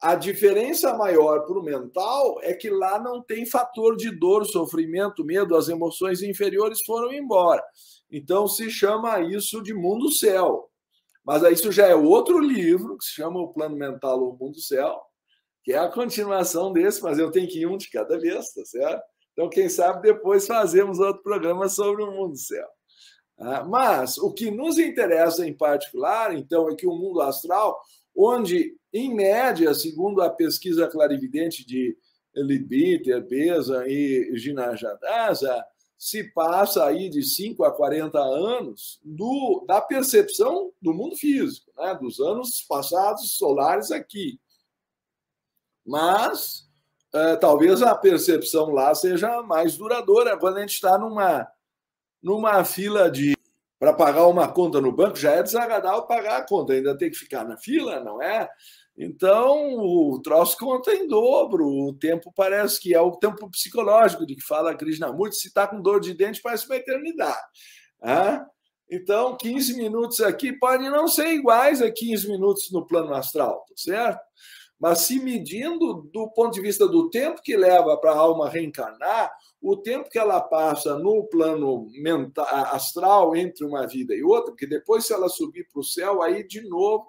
A 0.00 0.14
diferença 0.14 0.96
maior 0.96 1.44
para 1.44 1.58
o 1.58 1.62
mental 1.62 2.38
é 2.40 2.54
que 2.54 2.70
lá 2.70 2.98
não 2.98 3.22
tem 3.22 3.44
fator 3.44 3.94
de 3.94 4.10
dor, 4.10 4.46
sofrimento, 4.46 5.22
medo, 5.22 5.54
as 5.54 5.68
emoções 5.68 6.22
inferiores 6.22 6.78
foram 6.86 7.12
embora. 7.12 7.62
Então 8.10 8.48
se 8.48 8.70
chama 8.70 9.20
isso 9.20 9.62
de 9.62 9.74
mundo 9.74 10.10
céu. 10.10 10.70
Mas 11.22 11.42
isso 11.42 11.70
já 11.70 11.86
é 11.86 11.94
outro 11.94 12.38
livro, 12.38 12.96
que 12.96 13.04
se 13.04 13.12
chama 13.12 13.38
O 13.38 13.52
Plano 13.52 13.76
Mental 13.76 14.18
ou 14.18 14.38
Mundo 14.38 14.58
Céu, 14.58 14.98
que 15.62 15.72
é 15.72 15.78
a 15.78 15.88
continuação 15.88 16.72
desse, 16.72 17.02
mas 17.02 17.18
eu 17.18 17.30
tenho 17.30 17.48
que 17.48 17.60
ir 17.60 17.66
um 17.66 17.76
de 17.76 17.90
cada 17.90 18.18
vez, 18.18 18.52
tá 18.52 18.64
certo? 18.64 19.02
Então, 19.32 19.48
quem 19.48 19.68
sabe 19.68 20.02
depois 20.02 20.46
fazemos 20.46 20.98
outro 20.98 21.22
programa 21.22 21.68
sobre 21.68 22.02
o 22.02 22.10
mundo 22.10 22.36
céu. 22.36 22.66
Ah, 23.38 23.64
mas 23.64 24.18
o 24.18 24.32
que 24.32 24.50
nos 24.50 24.78
interessa 24.78 25.46
em 25.46 25.56
particular, 25.56 26.34
então, 26.36 26.68
é 26.68 26.74
que 26.74 26.86
o 26.86 26.94
mundo 26.94 27.20
astral, 27.22 27.80
onde, 28.14 28.76
em 28.92 29.14
média, 29.14 29.72
segundo 29.72 30.20
a 30.20 30.28
pesquisa 30.28 30.86
clarividente 30.88 31.64
de 31.64 31.96
Libiter, 32.34 33.26
Beza 33.26 33.84
e 33.86 34.36
Gina 34.36 34.76
Jadasa, 34.76 35.64
se 35.98 36.24
passa 36.32 36.86
aí 36.86 37.10
de 37.10 37.22
5 37.22 37.62
a 37.64 37.70
40 37.70 38.18
anos 38.18 38.98
do, 39.04 39.64
da 39.66 39.80
percepção 39.80 40.72
do 40.80 40.94
mundo 40.94 41.16
físico, 41.16 41.70
né? 41.76 41.94
dos 42.00 42.20
anos 42.20 42.62
passados 42.66 43.36
solares 43.36 43.90
aqui. 43.90 44.40
Mas 45.90 46.68
é, 47.12 47.34
talvez 47.34 47.82
a 47.82 47.96
percepção 47.96 48.70
lá 48.70 48.94
seja 48.94 49.42
mais 49.42 49.76
duradoura 49.76 50.38
quando 50.38 50.58
a 50.58 50.60
gente 50.60 50.74
está 50.74 50.96
numa 50.96 51.48
numa 52.22 52.62
fila 52.64 53.10
de 53.10 53.34
para 53.76 53.92
pagar 53.92 54.26
uma 54.26 54.46
conta 54.46 54.80
no 54.80 54.92
banco 54.92 55.16
já 55.16 55.32
é 55.32 55.42
desagradável 55.42 56.02
pagar 56.02 56.36
a 56.36 56.46
conta, 56.46 56.74
ainda 56.74 56.96
tem 56.96 57.10
que 57.10 57.16
ficar 57.16 57.44
na 57.44 57.56
fila, 57.56 57.98
não 57.98 58.22
é? 58.22 58.48
Então, 58.96 59.78
o 59.78 60.20
troço 60.22 60.56
conta 60.58 60.92
em 60.92 61.08
dobro. 61.08 61.66
O 61.66 61.94
tempo 61.94 62.30
parece 62.36 62.78
que 62.78 62.94
é 62.94 63.00
o 63.00 63.12
tempo 63.12 63.50
psicológico 63.50 64.26
de 64.26 64.36
que 64.36 64.42
fala 64.42 64.74
Krishnamurti. 64.74 65.36
Se 65.36 65.48
está 65.48 65.66
com 65.66 65.80
dor 65.80 66.00
de 66.00 66.12
dente, 66.12 66.42
parece 66.42 66.66
uma 66.66 66.76
eternidade. 66.76 67.40
Ah? 68.02 68.44
Então, 68.90 69.34
15 69.34 69.78
minutos 69.78 70.20
aqui 70.20 70.52
podem 70.52 70.90
não 70.90 71.08
ser 71.08 71.28
iguais 71.28 71.80
a 71.80 71.90
15 71.90 72.28
minutos 72.28 72.70
no 72.70 72.86
plano 72.86 73.14
astral, 73.14 73.64
tá 73.66 73.74
certo? 73.74 74.20
Mas 74.80 75.00
se 75.00 75.20
medindo 75.20 76.08
do 76.10 76.26
ponto 76.28 76.54
de 76.54 76.60
vista 76.62 76.88
do 76.88 77.10
tempo 77.10 77.42
que 77.42 77.54
leva 77.54 77.98
para 77.98 78.12
a 78.12 78.16
alma 78.18 78.48
reencarnar, 78.48 79.30
o 79.60 79.76
tempo 79.76 80.08
que 80.08 80.18
ela 80.18 80.40
passa 80.40 80.98
no 80.98 81.24
plano 81.24 81.86
mental, 81.92 82.46
astral 82.48 83.36
entre 83.36 83.64
uma 83.66 83.86
vida 83.86 84.14
e 84.14 84.22
outra, 84.22 84.52
porque 84.52 84.66
depois, 84.66 85.06
se 85.06 85.12
ela 85.12 85.28
subir 85.28 85.68
para 85.70 85.80
o 85.80 85.84
céu, 85.84 86.22
aí 86.22 86.42
de 86.48 86.66
novo 86.66 87.06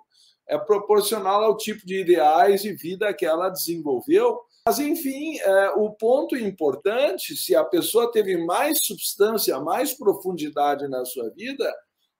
é 0.49 0.57
proporcional 0.57 1.45
ao 1.45 1.55
tipo 1.55 1.85
de 1.85 2.01
ideais 2.01 2.65
e 2.65 2.73
vida 2.73 3.13
que 3.13 3.25
ela 3.25 3.47
desenvolveu. 3.47 4.37
Mas, 4.65 4.79
enfim, 4.79 5.39
é, 5.39 5.69
o 5.77 5.91
ponto 5.91 6.35
importante, 6.35 7.37
se 7.37 7.55
a 7.55 7.63
pessoa 7.63 8.11
teve 8.11 8.35
mais 8.37 8.85
substância, 8.85 9.57
mais 9.61 9.93
profundidade 9.93 10.89
na 10.89 11.05
sua 11.05 11.29
vida, 11.29 11.73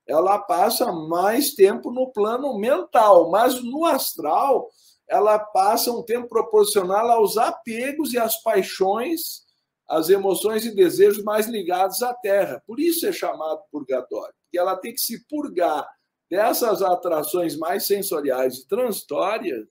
ela 0.07 0.39
passa 0.39 0.91
mais 0.91 1.53
tempo 1.53 1.91
no 1.91 2.11
plano 2.11 2.57
mental, 2.57 3.29
mas 3.29 3.61
no 3.61 3.85
astral 3.85 4.69
ela 5.11 5.37
passa 5.37 5.91
um 5.91 6.01
tempo 6.01 6.29
proporcional 6.29 7.11
aos 7.11 7.35
apegos 7.35 8.13
e 8.13 8.17
às 8.17 8.41
paixões, 8.41 9.43
às 9.85 10.07
emoções 10.07 10.65
e 10.65 10.73
desejos 10.73 11.21
mais 11.21 11.47
ligados 11.47 12.01
à 12.01 12.13
Terra. 12.13 12.63
Por 12.65 12.79
isso 12.79 13.05
é 13.05 13.11
chamado 13.11 13.61
purgatório, 13.69 14.33
porque 14.43 14.57
ela 14.57 14.77
tem 14.77 14.93
que 14.93 15.01
se 15.01 15.27
purgar 15.27 15.85
dessas 16.29 16.81
atrações 16.81 17.57
mais 17.57 17.85
sensoriais 17.85 18.59
e 18.59 18.67
transitórias 18.69 19.67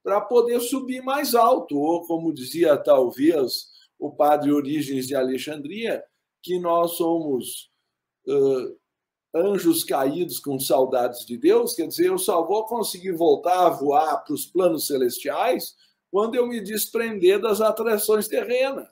para 0.00 0.20
poder 0.20 0.60
subir 0.60 1.02
mais 1.02 1.34
alto, 1.34 1.76
ou 1.76 2.06
como 2.06 2.32
dizia 2.32 2.76
talvez 2.76 3.64
o 3.98 4.14
padre 4.14 4.52
Orígenes 4.52 5.08
de 5.08 5.16
Alexandria, 5.16 6.04
que 6.40 6.56
nós 6.60 6.92
somos 6.92 7.68
uh, 8.28 8.78
anjos 9.34 9.82
caídos 9.82 10.38
com 10.38 10.58
saudades 10.58 11.26
de 11.26 11.36
Deus, 11.36 11.74
quer 11.74 11.88
dizer, 11.88 12.06
eu 12.06 12.18
só 12.18 12.44
vou 12.44 12.64
conseguir 12.66 13.12
voltar 13.12 13.66
a 13.66 13.70
voar 13.70 14.18
para 14.24 14.34
os 14.34 14.46
planos 14.46 14.86
celestiais 14.86 15.74
quando 16.10 16.36
eu 16.36 16.46
me 16.46 16.60
desprender 16.60 17.40
das 17.40 17.60
atrações 17.60 18.28
terrenas. 18.28 18.86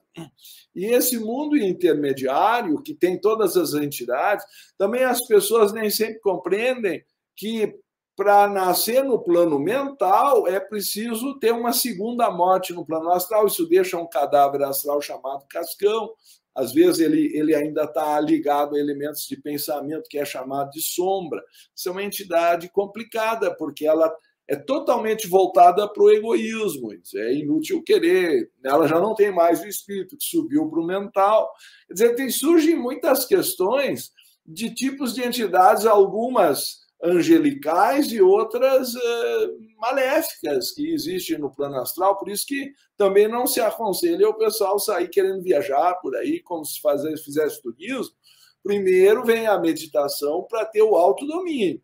E 0.74 0.86
esse 0.86 1.18
mundo 1.18 1.56
intermediário, 1.56 2.82
que 2.82 2.94
tem 2.94 3.20
todas 3.20 3.56
as 3.56 3.74
entidades, 3.74 4.44
também 4.76 5.04
as 5.04 5.24
pessoas 5.26 5.72
nem 5.72 5.88
sempre 5.88 6.18
compreendem 6.18 7.04
que 7.36 7.78
para 8.16 8.46
nascer 8.46 9.02
no 9.02 9.18
plano 9.18 9.58
mental 9.58 10.46
é 10.46 10.60
preciso 10.60 11.38
ter 11.38 11.52
uma 11.52 11.72
segunda 11.72 12.30
morte 12.30 12.72
no 12.72 12.84
plano 12.84 13.10
astral. 13.10 13.46
Isso 13.46 13.66
deixa 13.66 13.96
um 13.96 14.08
cadáver 14.08 14.62
astral 14.62 15.00
chamado 15.00 15.46
cascão, 15.48 16.10
às 16.54 16.72
vezes 16.72 17.00
ele, 17.00 17.34
ele 17.36 17.54
ainda 17.54 17.84
está 17.84 18.20
ligado 18.20 18.74
a 18.74 18.78
elementos 18.78 19.26
de 19.26 19.36
pensamento 19.36 20.08
que 20.08 20.18
é 20.18 20.24
chamado 20.24 20.70
de 20.70 20.82
sombra. 20.82 21.42
Isso 21.74 21.88
é 21.88 21.92
uma 21.92 22.02
entidade 22.02 22.68
complicada, 22.68 23.54
porque 23.56 23.86
ela 23.86 24.14
é 24.46 24.56
totalmente 24.56 25.26
voltada 25.26 25.88
para 25.88 26.02
o 26.02 26.10
egoísmo. 26.10 26.90
É 27.14 27.34
inútil 27.34 27.82
querer. 27.82 28.50
Ela 28.62 28.86
já 28.86 29.00
não 29.00 29.14
tem 29.14 29.32
mais 29.32 29.62
o 29.62 29.66
espírito 29.66 30.16
que 30.16 30.24
subiu 30.24 30.68
para 30.68 30.80
o 30.80 30.86
mental. 30.86 31.50
Quer 31.88 31.94
dizer, 31.94 32.14
tem, 32.16 32.28
surgem 32.28 32.76
muitas 32.76 33.24
questões 33.24 34.10
de 34.44 34.74
tipos 34.74 35.14
de 35.14 35.22
entidades, 35.22 35.86
algumas 35.86 36.81
angelicais 37.02 38.12
e 38.12 38.20
outras 38.20 38.94
uh, 38.94 39.58
maléficas 39.78 40.70
que 40.70 40.92
existem 40.92 41.36
no 41.36 41.50
plano 41.50 41.76
astral, 41.76 42.16
por 42.16 42.28
isso 42.28 42.46
que 42.46 42.72
também 42.96 43.26
não 43.26 43.46
se 43.46 43.60
aconselha 43.60 44.28
o 44.28 44.38
pessoal 44.38 44.78
sair 44.78 45.08
querendo 45.08 45.42
viajar 45.42 45.96
por 45.96 46.14
aí, 46.16 46.40
como 46.40 46.64
se 46.64 46.80
fizesse 47.24 47.60
turismo. 47.60 48.14
Primeiro 48.62 49.24
vem 49.24 49.48
a 49.48 49.58
meditação 49.58 50.46
para 50.48 50.64
ter 50.64 50.82
o 50.82 50.94
autodomínio. 50.94 51.82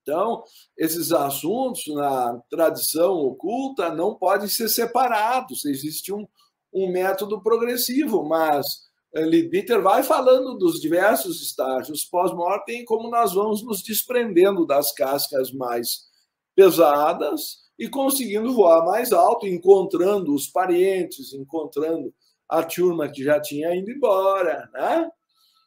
Então, 0.00 0.42
esses 0.74 1.12
assuntos 1.12 1.82
na 1.88 2.40
tradição 2.50 3.12
oculta 3.16 3.94
não 3.94 4.14
podem 4.14 4.48
ser 4.48 4.70
separados, 4.70 5.66
existe 5.66 6.14
um, 6.14 6.26
um 6.72 6.90
método 6.90 7.42
progressivo, 7.42 8.24
mas 8.24 8.88
Lidbitter 9.14 9.82
vai 9.82 10.02
falando 10.02 10.58
dos 10.58 10.80
diversos 10.80 11.40
estágios 11.42 12.04
pós-mortem, 12.04 12.84
como 12.84 13.10
nós 13.10 13.32
vamos 13.32 13.62
nos 13.62 13.82
desprendendo 13.82 14.66
das 14.66 14.92
cascas 14.92 15.50
mais 15.52 16.08
pesadas 16.54 17.68
e 17.78 17.88
conseguindo 17.88 18.52
voar 18.52 18.84
mais 18.84 19.12
alto, 19.12 19.46
encontrando 19.46 20.34
os 20.34 20.48
parentes, 20.48 21.32
encontrando 21.32 22.12
a 22.48 22.62
turma 22.62 23.08
que 23.08 23.22
já 23.22 23.40
tinha 23.40 23.74
ido 23.74 23.90
embora. 23.90 24.68
Né? 24.72 25.10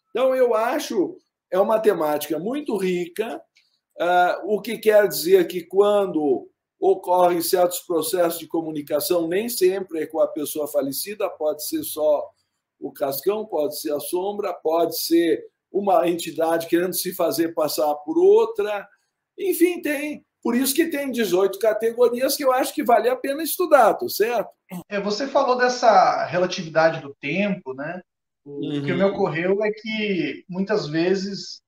Então, 0.09 0.35
eu 0.35 0.53
acho 0.53 1.17
é 1.51 1.59
uma 1.59 1.79
temática 1.79 2.39
muito 2.39 2.77
rica, 2.77 3.41
uh, 3.99 4.55
o 4.55 4.61
que 4.61 4.77
quer 4.77 5.07
dizer 5.07 5.47
que 5.47 5.61
quando 5.61 6.47
ocorrem 6.79 7.41
certos 7.41 7.79
processos 7.81 8.39
de 8.39 8.47
comunicação, 8.47 9.27
nem 9.27 9.49
sempre 9.49 10.01
é 10.01 10.07
com 10.07 10.21
a 10.21 10.27
pessoa 10.27 10.67
falecida, 10.67 11.29
pode 11.29 11.67
ser 11.67 11.83
só 11.83 12.27
o 12.81 12.91
cascão, 12.91 13.45
pode 13.45 13.79
ser 13.79 13.93
a 13.93 13.99
sombra, 13.99 14.53
pode 14.53 14.99
ser 14.99 15.41
uma 15.71 16.07
entidade 16.09 16.67
querendo 16.67 16.93
se 16.93 17.13
fazer 17.13 17.53
passar 17.53 17.93
por 17.95 18.17
outra. 18.17 18.87
Enfim, 19.37 19.81
tem 19.81 20.25
Por 20.43 20.55
isso 20.55 20.73
que 20.73 20.87
tem 20.87 21.11
18 21.11 21.59
categorias 21.59 22.35
que 22.35 22.43
eu 22.43 22.51
acho 22.51 22.73
que 22.73 22.83
vale 22.83 23.07
a 23.07 23.15
pena 23.15 23.43
estudar, 23.43 23.93
tô 23.93 24.09
certo? 24.09 24.49
É, 24.89 24.99
você 24.99 25.27
falou 25.27 25.55
dessa 25.55 26.25
relatividade 26.25 26.99
do 26.99 27.15
tempo, 27.21 27.73
né? 27.73 28.01
O 28.43 28.65
uhum. 28.65 28.83
que 28.83 28.93
me 28.93 29.03
ocorreu 29.03 29.63
é 29.63 29.69
que 29.71 30.43
muitas 30.49 30.87
vezes 30.87 31.61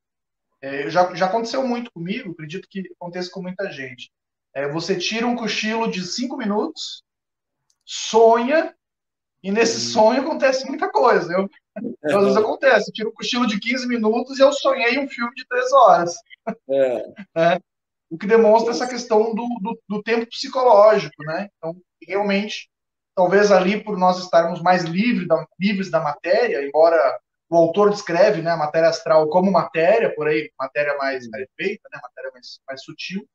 é, 0.59 0.89
já, 0.89 1.13
já 1.13 1.27
aconteceu 1.27 1.65
muito 1.67 1.91
comigo, 1.91 2.31
acredito 2.31 2.67
que 2.67 2.83
aconteça 2.99 3.29
com 3.29 3.41
muita 3.41 3.71
gente. 3.71 4.11
É, 4.55 4.67
você 4.67 4.97
tira 4.97 5.27
um 5.27 5.35
cochilo 5.35 5.89
de 5.91 6.03
cinco 6.03 6.35
minutos, 6.35 7.03
sonha, 7.85 8.73
e 9.43 9.51
nesse 9.51 9.75
uhum. 9.75 9.93
sonho 9.93 10.21
acontece 10.21 10.65
muita 10.65 10.89
coisa. 10.89 11.33
Eu, 11.33 11.49
às 12.05 12.23
vezes 12.23 12.37
acontece, 12.37 12.89
eu 12.89 12.93
tiro 12.93 13.09
um 13.09 13.13
cochilo 13.13 13.45
de 13.45 13.59
15 13.59 13.87
minutos 13.87 14.39
e 14.39 14.41
eu 14.41 14.53
sonhei 14.53 14.97
um 14.97 15.09
filme 15.09 15.33
de 15.35 15.45
três 15.45 15.71
horas. 15.73 16.15
É. 16.69 17.05
é 17.35 17.59
o 18.09 18.17
que 18.17 18.27
demonstra 18.27 18.71
essa 18.71 18.87
questão 18.87 19.33
do, 19.33 19.47
do, 19.59 19.79
do, 19.89 20.03
tempo 20.03 20.27
psicológico, 20.27 21.23
né? 21.23 21.49
Então, 21.57 21.75
realmente, 22.07 22.69
talvez 23.15 23.51
ali 23.51 23.83
por 23.83 23.97
nós 23.97 24.19
estarmos 24.19 24.61
mais 24.61 24.83
livres 24.83 25.27
da, 25.27 25.43
livres 25.59 25.89
da 25.89 25.99
matéria, 25.99 26.63
embora 26.63 27.19
o 27.49 27.57
autor 27.57 27.89
descreve 27.89 28.43
né, 28.43 28.51
a 28.51 28.57
matéria 28.57 28.89
astral 28.89 29.27
como 29.29 29.51
matéria, 29.51 30.13
por 30.13 30.27
aí, 30.27 30.51
matéria 30.59 30.95
mais 30.97 31.27
perfeita, 31.27 31.89
né, 31.91 31.99
matéria 32.03 32.31
mais, 32.31 32.59
mais 32.67 32.83
sutil, 32.83 33.27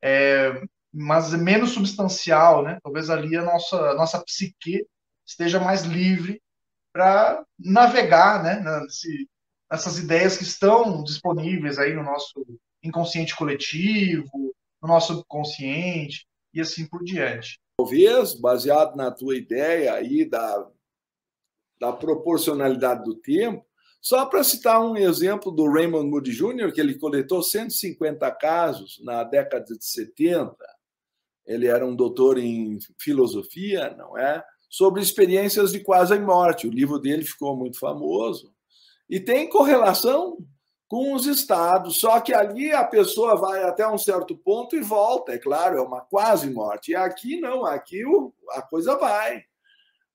é, 0.00 0.62
mas 0.92 1.34
menos 1.34 1.70
substancial, 1.70 2.62
né? 2.62 2.78
Talvez 2.84 3.10
ali 3.10 3.36
a 3.36 3.42
nossa, 3.42 3.76
a 3.76 3.94
nossa 3.94 4.22
psique 4.22 4.86
esteja 5.26 5.60
mais 5.60 5.82
livre 5.82 6.42
para 6.92 7.44
navegar, 7.58 8.42
né, 8.42 8.60
nesse, 8.80 9.28
nessas 9.70 9.98
ideias 9.98 10.36
que 10.36 10.44
estão 10.44 11.02
disponíveis 11.02 11.78
aí 11.78 11.92
no 11.92 12.02
nosso 12.02 12.44
inconsciente 12.82 13.34
coletivo, 13.34 14.54
no 14.80 14.88
nosso 14.88 15.14
subconsciente 15.14 16.26
e 16.52 16.60
assim 16.60 16.86
por 16.86 17.02
diante. 17.02 17.58
Talvez, 17.76 18.34
baseado 18.34 18.94
na 18.94 19.10
tua 19.10 19.36
ideia 19.36 19.94
aí 19.94 20.24
da, 20.24 20.70
da 21.80 21.92
proporcionalidade 21.92 23.02
do 23.02 23.16
tempo, 23.16 23.66
só 24.00 24.26
para 24.26 24.44
citar 24.44 24.80
um 24.80 24.96
exemplo 24.96 25.50
do 25.50 25.66
Raymond 25.66 26.10
Moody 26.10 26.30
Jr., 26.30 26.72
que 26.72 26.80
ele 26.80 26.98
coletou 26.98 27.42
150 27.42 28.30
casos 28.32 29.00
na 29.02 29.24
década 29.24 29.64
de 29.64 29.84
70, 29.84 30.54
ele 31.46 31.66
era 31.66 31.86
um 31.86 31.96
doutor 31.96 32.38
em 32.38 32.78
filosofia, 32.98 33.94
não 33.96 34.16
é? 34.16 34.44
Sobre 34.74 35.00
experiências 35.00 35.70
de 35.70 35.78
quase 35.78 36.18
morte. 36.18 36.66
O 36.66 36.70
livro 36.72 36.98
dele 36.98 37.22
ficou 37.24 37.56
muito 37.56 37.78
famoso. 37.78 38.52
E 39.08 39.20
tem 39.20 39.48
correlação 39.48 40.36
com 40.88 41.14
os 41.14 41.26
estados. 41.26 42.00
Só 42.00 42.18
que 42.18 42.34
ali 42.34 42.72
a 42.72 42.82
pessoa 42.82 43.36
vai 43.36 43.62
até 43.62 43.88
um 43.88 43.96
certo 43.96 44.36
ponto 44.36 44.74
e 44.74 44.80
volta, 44.80 45.30
é 45.30 45.38
claro, 45.38 45.78
é 45.78 45.80
uma 45.80 46.00
quase 46.00 46.50
morte. 46.50 46.90
E 46.90 46.96
aqui 46.96 47.38
não, 47.40 47.64
aqui 47.64 48.02
a 48.50 48.62
coisa 48.62 48.96
vai. 48.96 49.44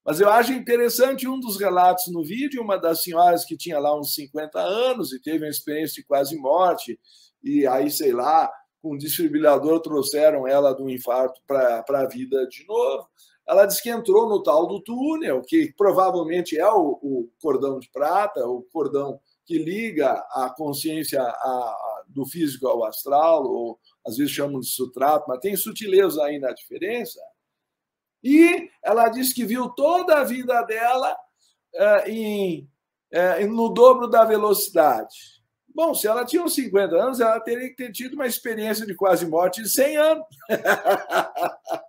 Mas 0.05 0.19
eu 0.19 0.29
acho 0.29 0.51
interessante 0.51 1.25
um 1.25 1.39
dos 1.39 1.57
relatos 1.57 2.11
no 2.11 2.21
vídeo, 2.21 2.61
uma 2.61 2.77
das 2.77 3.01
senhoras 3.01 3.45
que 3.45 3.55
tinha 3.55 3.79
lá 3.79 3.97
uns 3.97 4.13
50 4.13 4.59
anos 4.59 5.13
e 5.13 5.21
teve 5.21 5.45
uma 5.45 5.49
experiência 5.49 6.01
de 6.01 6.05
quase 6.05 6.35
morte, 6.35 6.99
e 7.41 7.65
aí, 7.65 7.89
sei 7.89 8.11
lá, 8.11 8.51
com 8.81 8.95
um 8.95 8.97
desfibrilador 8.97 9.79
trouxeram 9.79 10.45
ela 10.45 10.73
do 10.73 10.89
infarto 10.89 11.39
para 11.47 11.85
a 11.87 12.07
vida 12.07 12.45
de 12.47 12.65
novo. 12.67 13.07
Ela 13.49 13.65
disse 13.65 13.81
que 13.81 13.89
entrou 13.89 14.29
no 14.29 14.43
tal 14.43 14.67
do 14.67 14.79
túnel, 14.79 15.41
que 15.41 15.73
provavelmente 15.75 16.55
é 16.55 16.71
o, 16.71 16.99
o 17.01 17.29
cordão 17.41 17.79
de 17.79 17.89
prata, 17.89 18.47
o 18.47 18.61
cordão 18.71 19.19
que 19.43 19.57
liga 19.57 20.11
a 20.29 20.53
consciência 20.55 21.19
a, 21.19 21.25
a, 21.25 22.03
do 22.07 22.27
físico 22.27 22.67
ao 22.67 22.85
astral, 22.85 23.43
ou 23.45 23.79
às 24.05 24.17
vezes 24.17 24.31
chamam 24.31 24.59
de 24.59 24.67
sutrato, 24.67 25.25
mas 25.27 25.39
tem 25.39 25.55
sutileza 25.55 26.23
aí 26.23 26.37
na 26.37 26.51
diferença. 26.51 27.19
E 28.23 28.69
ela 28.83 29.09
disse 29.09 29.33
que 29.33 29.45
viu 29.45 29.67
toda 29.69 30.19
a 30.19 30.23
vida 30.23 30.61
dela 30.61 31.17
é, 31.73 32.11
em, 32.11 32.69
é, 33.11 33.47
no 33.47 33.69
dobro 33.69 34.07
da 34.07 34.25
velocidade. 34.25 35.39
Bom, 35.73 35.95
se 35.95 36.07
ela 36.07 36.23
tinha 36.23 36.43
uns 36.43 36.53
50 36.53 36.95
anos, 36.95 37.19
ela 37.19 37.39
teria 37.39 37.67
que 37.69 37.75
ter 37.75 37.91
tido 37.91 38.13
uma 38.13 38.27
experiência 38.27 38.85
de 38.85 38.93
quase 38.93 39.25
morte 39.25 39.63
de 39.63 39.69
100 39.69 39.97
anos. 39.97 40.25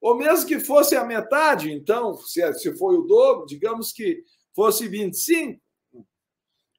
Ou 0.00 0.16
mesmo 0.16 0.46
que 0.46 0.58
fosse 0.58 0.96
a 0.96 1.04
metade, 1.04 1.70
então, 1.70 2.16
se, 2.16 2.52
se 2.54 2.76
foi 2.76 2.96
o 2.96 3.02
dobro, 3.02 3.46
digamos 3.46 3.92
que 3.92 4.24
fosse 4.54 4.88
25, 4.88 5.60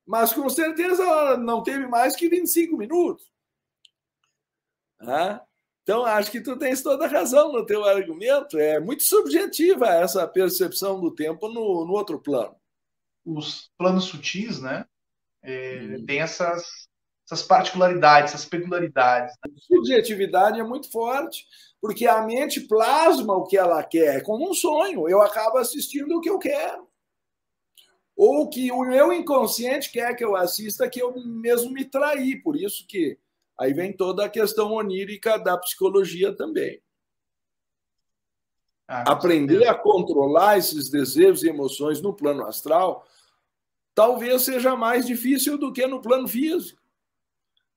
mas 0.05 0.33
com 0.33 0.49
certeza 0.49 1.03
ela 1.03 1.37
não 1.37 1.61
teve 1.61 1.87
mais 1.87 2.15
que 2.15 2.27
25 2.27 2.75
minutos. 2.75 3.31
Ah, 4.99 5.41
então, 5.83 6.05
acho 6.05 6.31
que 6.31 6.41
tu 6.41 6.57
tens 6.57 6.81
toda 6.81 7.05
a 7.05 7.09
razão 7.09 7.51
no 7.51 7.65
teu 7.65 7.83
argumento. 7.83 8.57
É 8.57 8.79
muito 8.79 9.03
subjetiva 9.03 9.87
essa 9.87 10.27
percepção 10.27 10.99
do 10.99 11.13
tempo 11.13 11.47
no, 11.47 11.85
no 11.85 11.93
outro 11.93 12.19
plano. 12.19 12.55
Os 13.25 13.71
planos 13.77 14.05
sutis, 14.05 14.61
né? 14.61 14.85
É, 15.41 15.79
hum. 15.81 16.05
Tem 16.05 16.19
essas, 16.19 16.87
essas 17.31 17.41
particularidades, 17.41 18.33
essas 18.33 18.45
peculiaridades. 18.45 19.33
Né? 19.45 19.53
A 19.55 19.61
subjetividade 19.61 20.59
é 20.59 20.63
muito 20.63 20.91
forte, 20.91 21.45
porque 21.79 22.05
a 22.05 22.21
mente 22.21 22.59
plasma 22.61 23.35
o 23.35 23.45
que 23.45 23.57
ela 23.57 23.81
quer, 23.83 24.17
é 24.17 24.21
como 24.21 24.49
um 24.49 24.53
sonho. 24.53 25.07
Eu 25.07 25.21
acabo 25.21 25.57
assistindo 25.57 26.17
o 26.17 26.21
que 26.21 26.29
eu 26.29 26.37
quero 26.37 26.91
ou 28.15 28.49
que 28.49 28.71
o 28.71 28.81
meu 28.81 29.11
inconsciente 29.11 29.91
quer 29.91 30.13
que 30.15 30.23
eu 30.23 30.35
assista, 30.35 30.89
que 30.89 31.01
eu 31.01 31.11
mesmo 31.25 31.71
me 31.71 31.85
traí. 31.85 32.35
Por 32.35 32.55
isso 32.55 32.85
que 32.85 33.17
aí 33.57 33.73
vem 33.73 33.93
toda 33.93 34.25
a 34.25 34.29
questão 34.29 34.73
onírica 34.73 35.39
da 35.39 35.57
psicologia 35.57 36.35
também. 36.35 36.81
Ah, 38.87 39.13
Aprender 39.13 39.65
a 39.67 39.73
controlar 39.73 40.57
esses 40.57 40.89
desejos 40.89 41.43
e 41.43 41.49
emoções 41.49 42.01
no 42.01 42.13
plano 42.13 42.45
astral 42.45 43.07
talvez 43.95 44.43
seja 44.43 44.75
mais 44.75 45.05
difícil 45.05 45.57
do 45.57 45.71
que 45.71 45.87
no 45.87 46.01
plano 46.01 46.27
físico. 46.27 46.80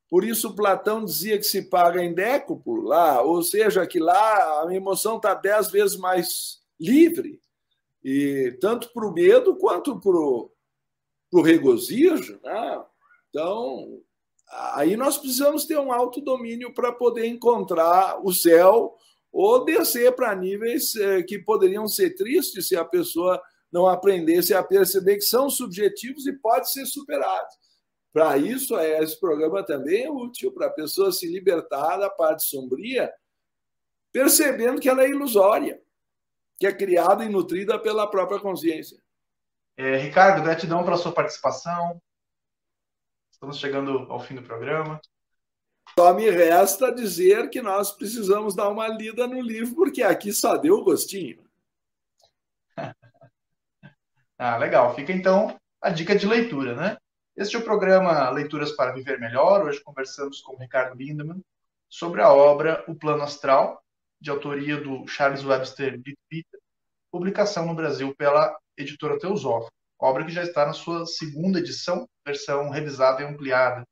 Por 0.08 0.24
isso, 0.24 0.54
Platão 0.54 1.04
dizia 1.04 1.38
que 1.38 1.44
se 1.44 1.62
paga 1.62 2.02
em 2.02 2.14
décuplo 2.14 2.82
lá, 2.82 3.22
ou 3.22 3.42
seja, 3.42 3.86
que 3.86 3.98
lá 3.98 4.66
a 4.66 4.74
emoção 4.74 5.16
está 5.16 5.34
dez 5.34 5.70
vezes 5.70 5.96
mais 5.96 6.60
livre 6.78 7.40
e 8.04 8.56
tanto 8.60 8.92
para 8.92 9.06
o 9.06 9.12
medo 9.12 9.56
quanto 9.56 9.98
para 9.98 10.12
o 10.12 11.42
regozijo. 11.42 12.38
Né? 12.42 12.84
Então, 13.30 14.00
aí 14.74 14.94
nós 14.94 15.16
precisamos 15.16 15.64
ter 15.64 15.78
um 15.78 15.90
alto 15.90 16.20
domínio 16.20 16.74
para 16.74 16.92
poder 16.92 17.26
encontrar 17.26 18.20
o 18.22 18.32
céu 18.32 18.94
ou 19.32 19.64
descer 19.64 20.14
para 20.14 20.34
níveis 20.36 20.94
eh, 20.94 21.22
que 21.24 21.40
poderiam 21.40 21.88
ser 21.88 22.14
tristes 22.14 22.68
se 22.68 22.76
a 22.76 22.84
pessoa 22.84 23.42
não 23.72 23.88
aprendesse 23.88 24.54
a 24.54 24.62
perceber 24.62 25.16
que 25.16 25.22
são 25.22 25.50
subjetivos 25.50 26.26
e 26.26 26.32
pode 26.32 26.70
ser 26.70 26.86
superados. 26.86 27.52
Para 28.14 28.38
isso, 28.38 28.78
é, 28.78 29.02
esse 29.02 29.18
programa 29.18 29.64
também 29.64 30.04
é 30.04 30.10
útil 30.10 30.52
para 30.52 30.68
a 30.68 30.70
pessoa 30.70 31.10
se 31.10 31.26
libertar 31.26 31.96
da 31.96 32.08
parte 32.08 32.44
sombria, 32.44 33.12
percebendo 34.12 34.80
que 34.80 34.88
ela 34.88 35.02
é 35.02 35.10
ilusória 35.10 35.82
que 36.58 36.66
é 36.66 36.72
criada 36.72 37.24
e 37.24 37.28
nutrida 37.28 37.78
pela 37.78 38.08
própria 38.08 38.38
consciência. 38.38 38.96
É, 39.76 39.96
Ricardo, 39.96 40.42
gratidão 40.42 40.84
pela 40.84 40.96
sua 40.96 41.12
participação. 41.12 42.00
Estamos 43.30 43.58
chegando 43.58 43.90
ao 44.10 44.20
fim 44.20 44.36
do 44.36 44.42
programa. 44.42 45.00
Só 45.98 46.14
me 46.14 46.30
resta 46.30 46.94
dizer 46.94 47.50
que 47.50 47.60
nós 47.60 47.92
precisamos 47.92 48.54
dar 48.54 48.68
uma 48.68 48.88
lida 48.88 49.26
no 49.26 49.40
livro, 49.40 49.74
porque 49.74 50.02
aqui 50.02 50.32
só 50.32 50.56
deu 50.56 50.76
o 50.76 50.84
gostinho. 50.84 51.44
ah, 54.38 54.56
legal. 54.56 54.94
Fica 54.94 55.12
então 55.12 55.60
a 55.80 55.90
dica 55.90 56.16
de 56.16 56.26
leitura, 56.26 56.74
né? 56.74 56.96
Este 57.36 57.56
é 57.56 57.58
o 57.58 57.64
programa 57.64 58.30
Leituras 58.30 58.70
para 58.70 58.92
Viver 58.92 59.18
Melhor. 59.18 59.64
Hoje 59.64 59.80
conversamos 59.80 60.40
com 60.40 60.56
Ricardo 60.56 60.96
Lindemann 60.96 61.42
sobre 61.88 62.22
a 62.22 62.32
obra 62.32 62.84
O 62.86 62.94
Plano 62.94 63.24
Astral, 63.24 63.84
de 64.20 64.30
autoria 64.30 64.80
do 64.80 65.04
Charles 65.08 65.44
Webster 65.44 66.00
Peter, 66.28 66.60
publicação 67.10 67.66
no 67.66 67.74
Brasil 67.74 68.14
pela 68.14 68.56
editora 68.76 69.18
Teosófica, 69.18 69.74
obra 69.98 70.24
que 70.24 70.30
já 70.30 70.44
está 70.44 70.64
na 70.64 70.72
sua 70.72 71.06
segunda 71.06 71.58
edição, 71.58 72.08
versão 72.24 72.70
revisada 72.70 73.20
e 73.20 73.26
ampliada. 73.26 73.84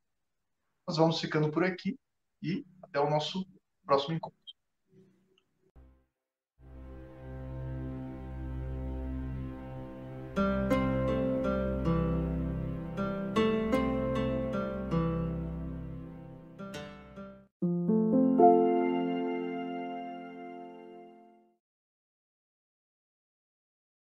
Nós 0.87 0.97
vamos 0.97 1.21
ficando 1.21 1.51
por 1.51 1.65
aqui 1.65 1.97
e 2.41 2.65
até 2.81 3.01
o 3.01 3.11
nosso 3.11 3.45
próximo 3.85 4.15
encontro. 4.15 4.39
thank 10.35 10.72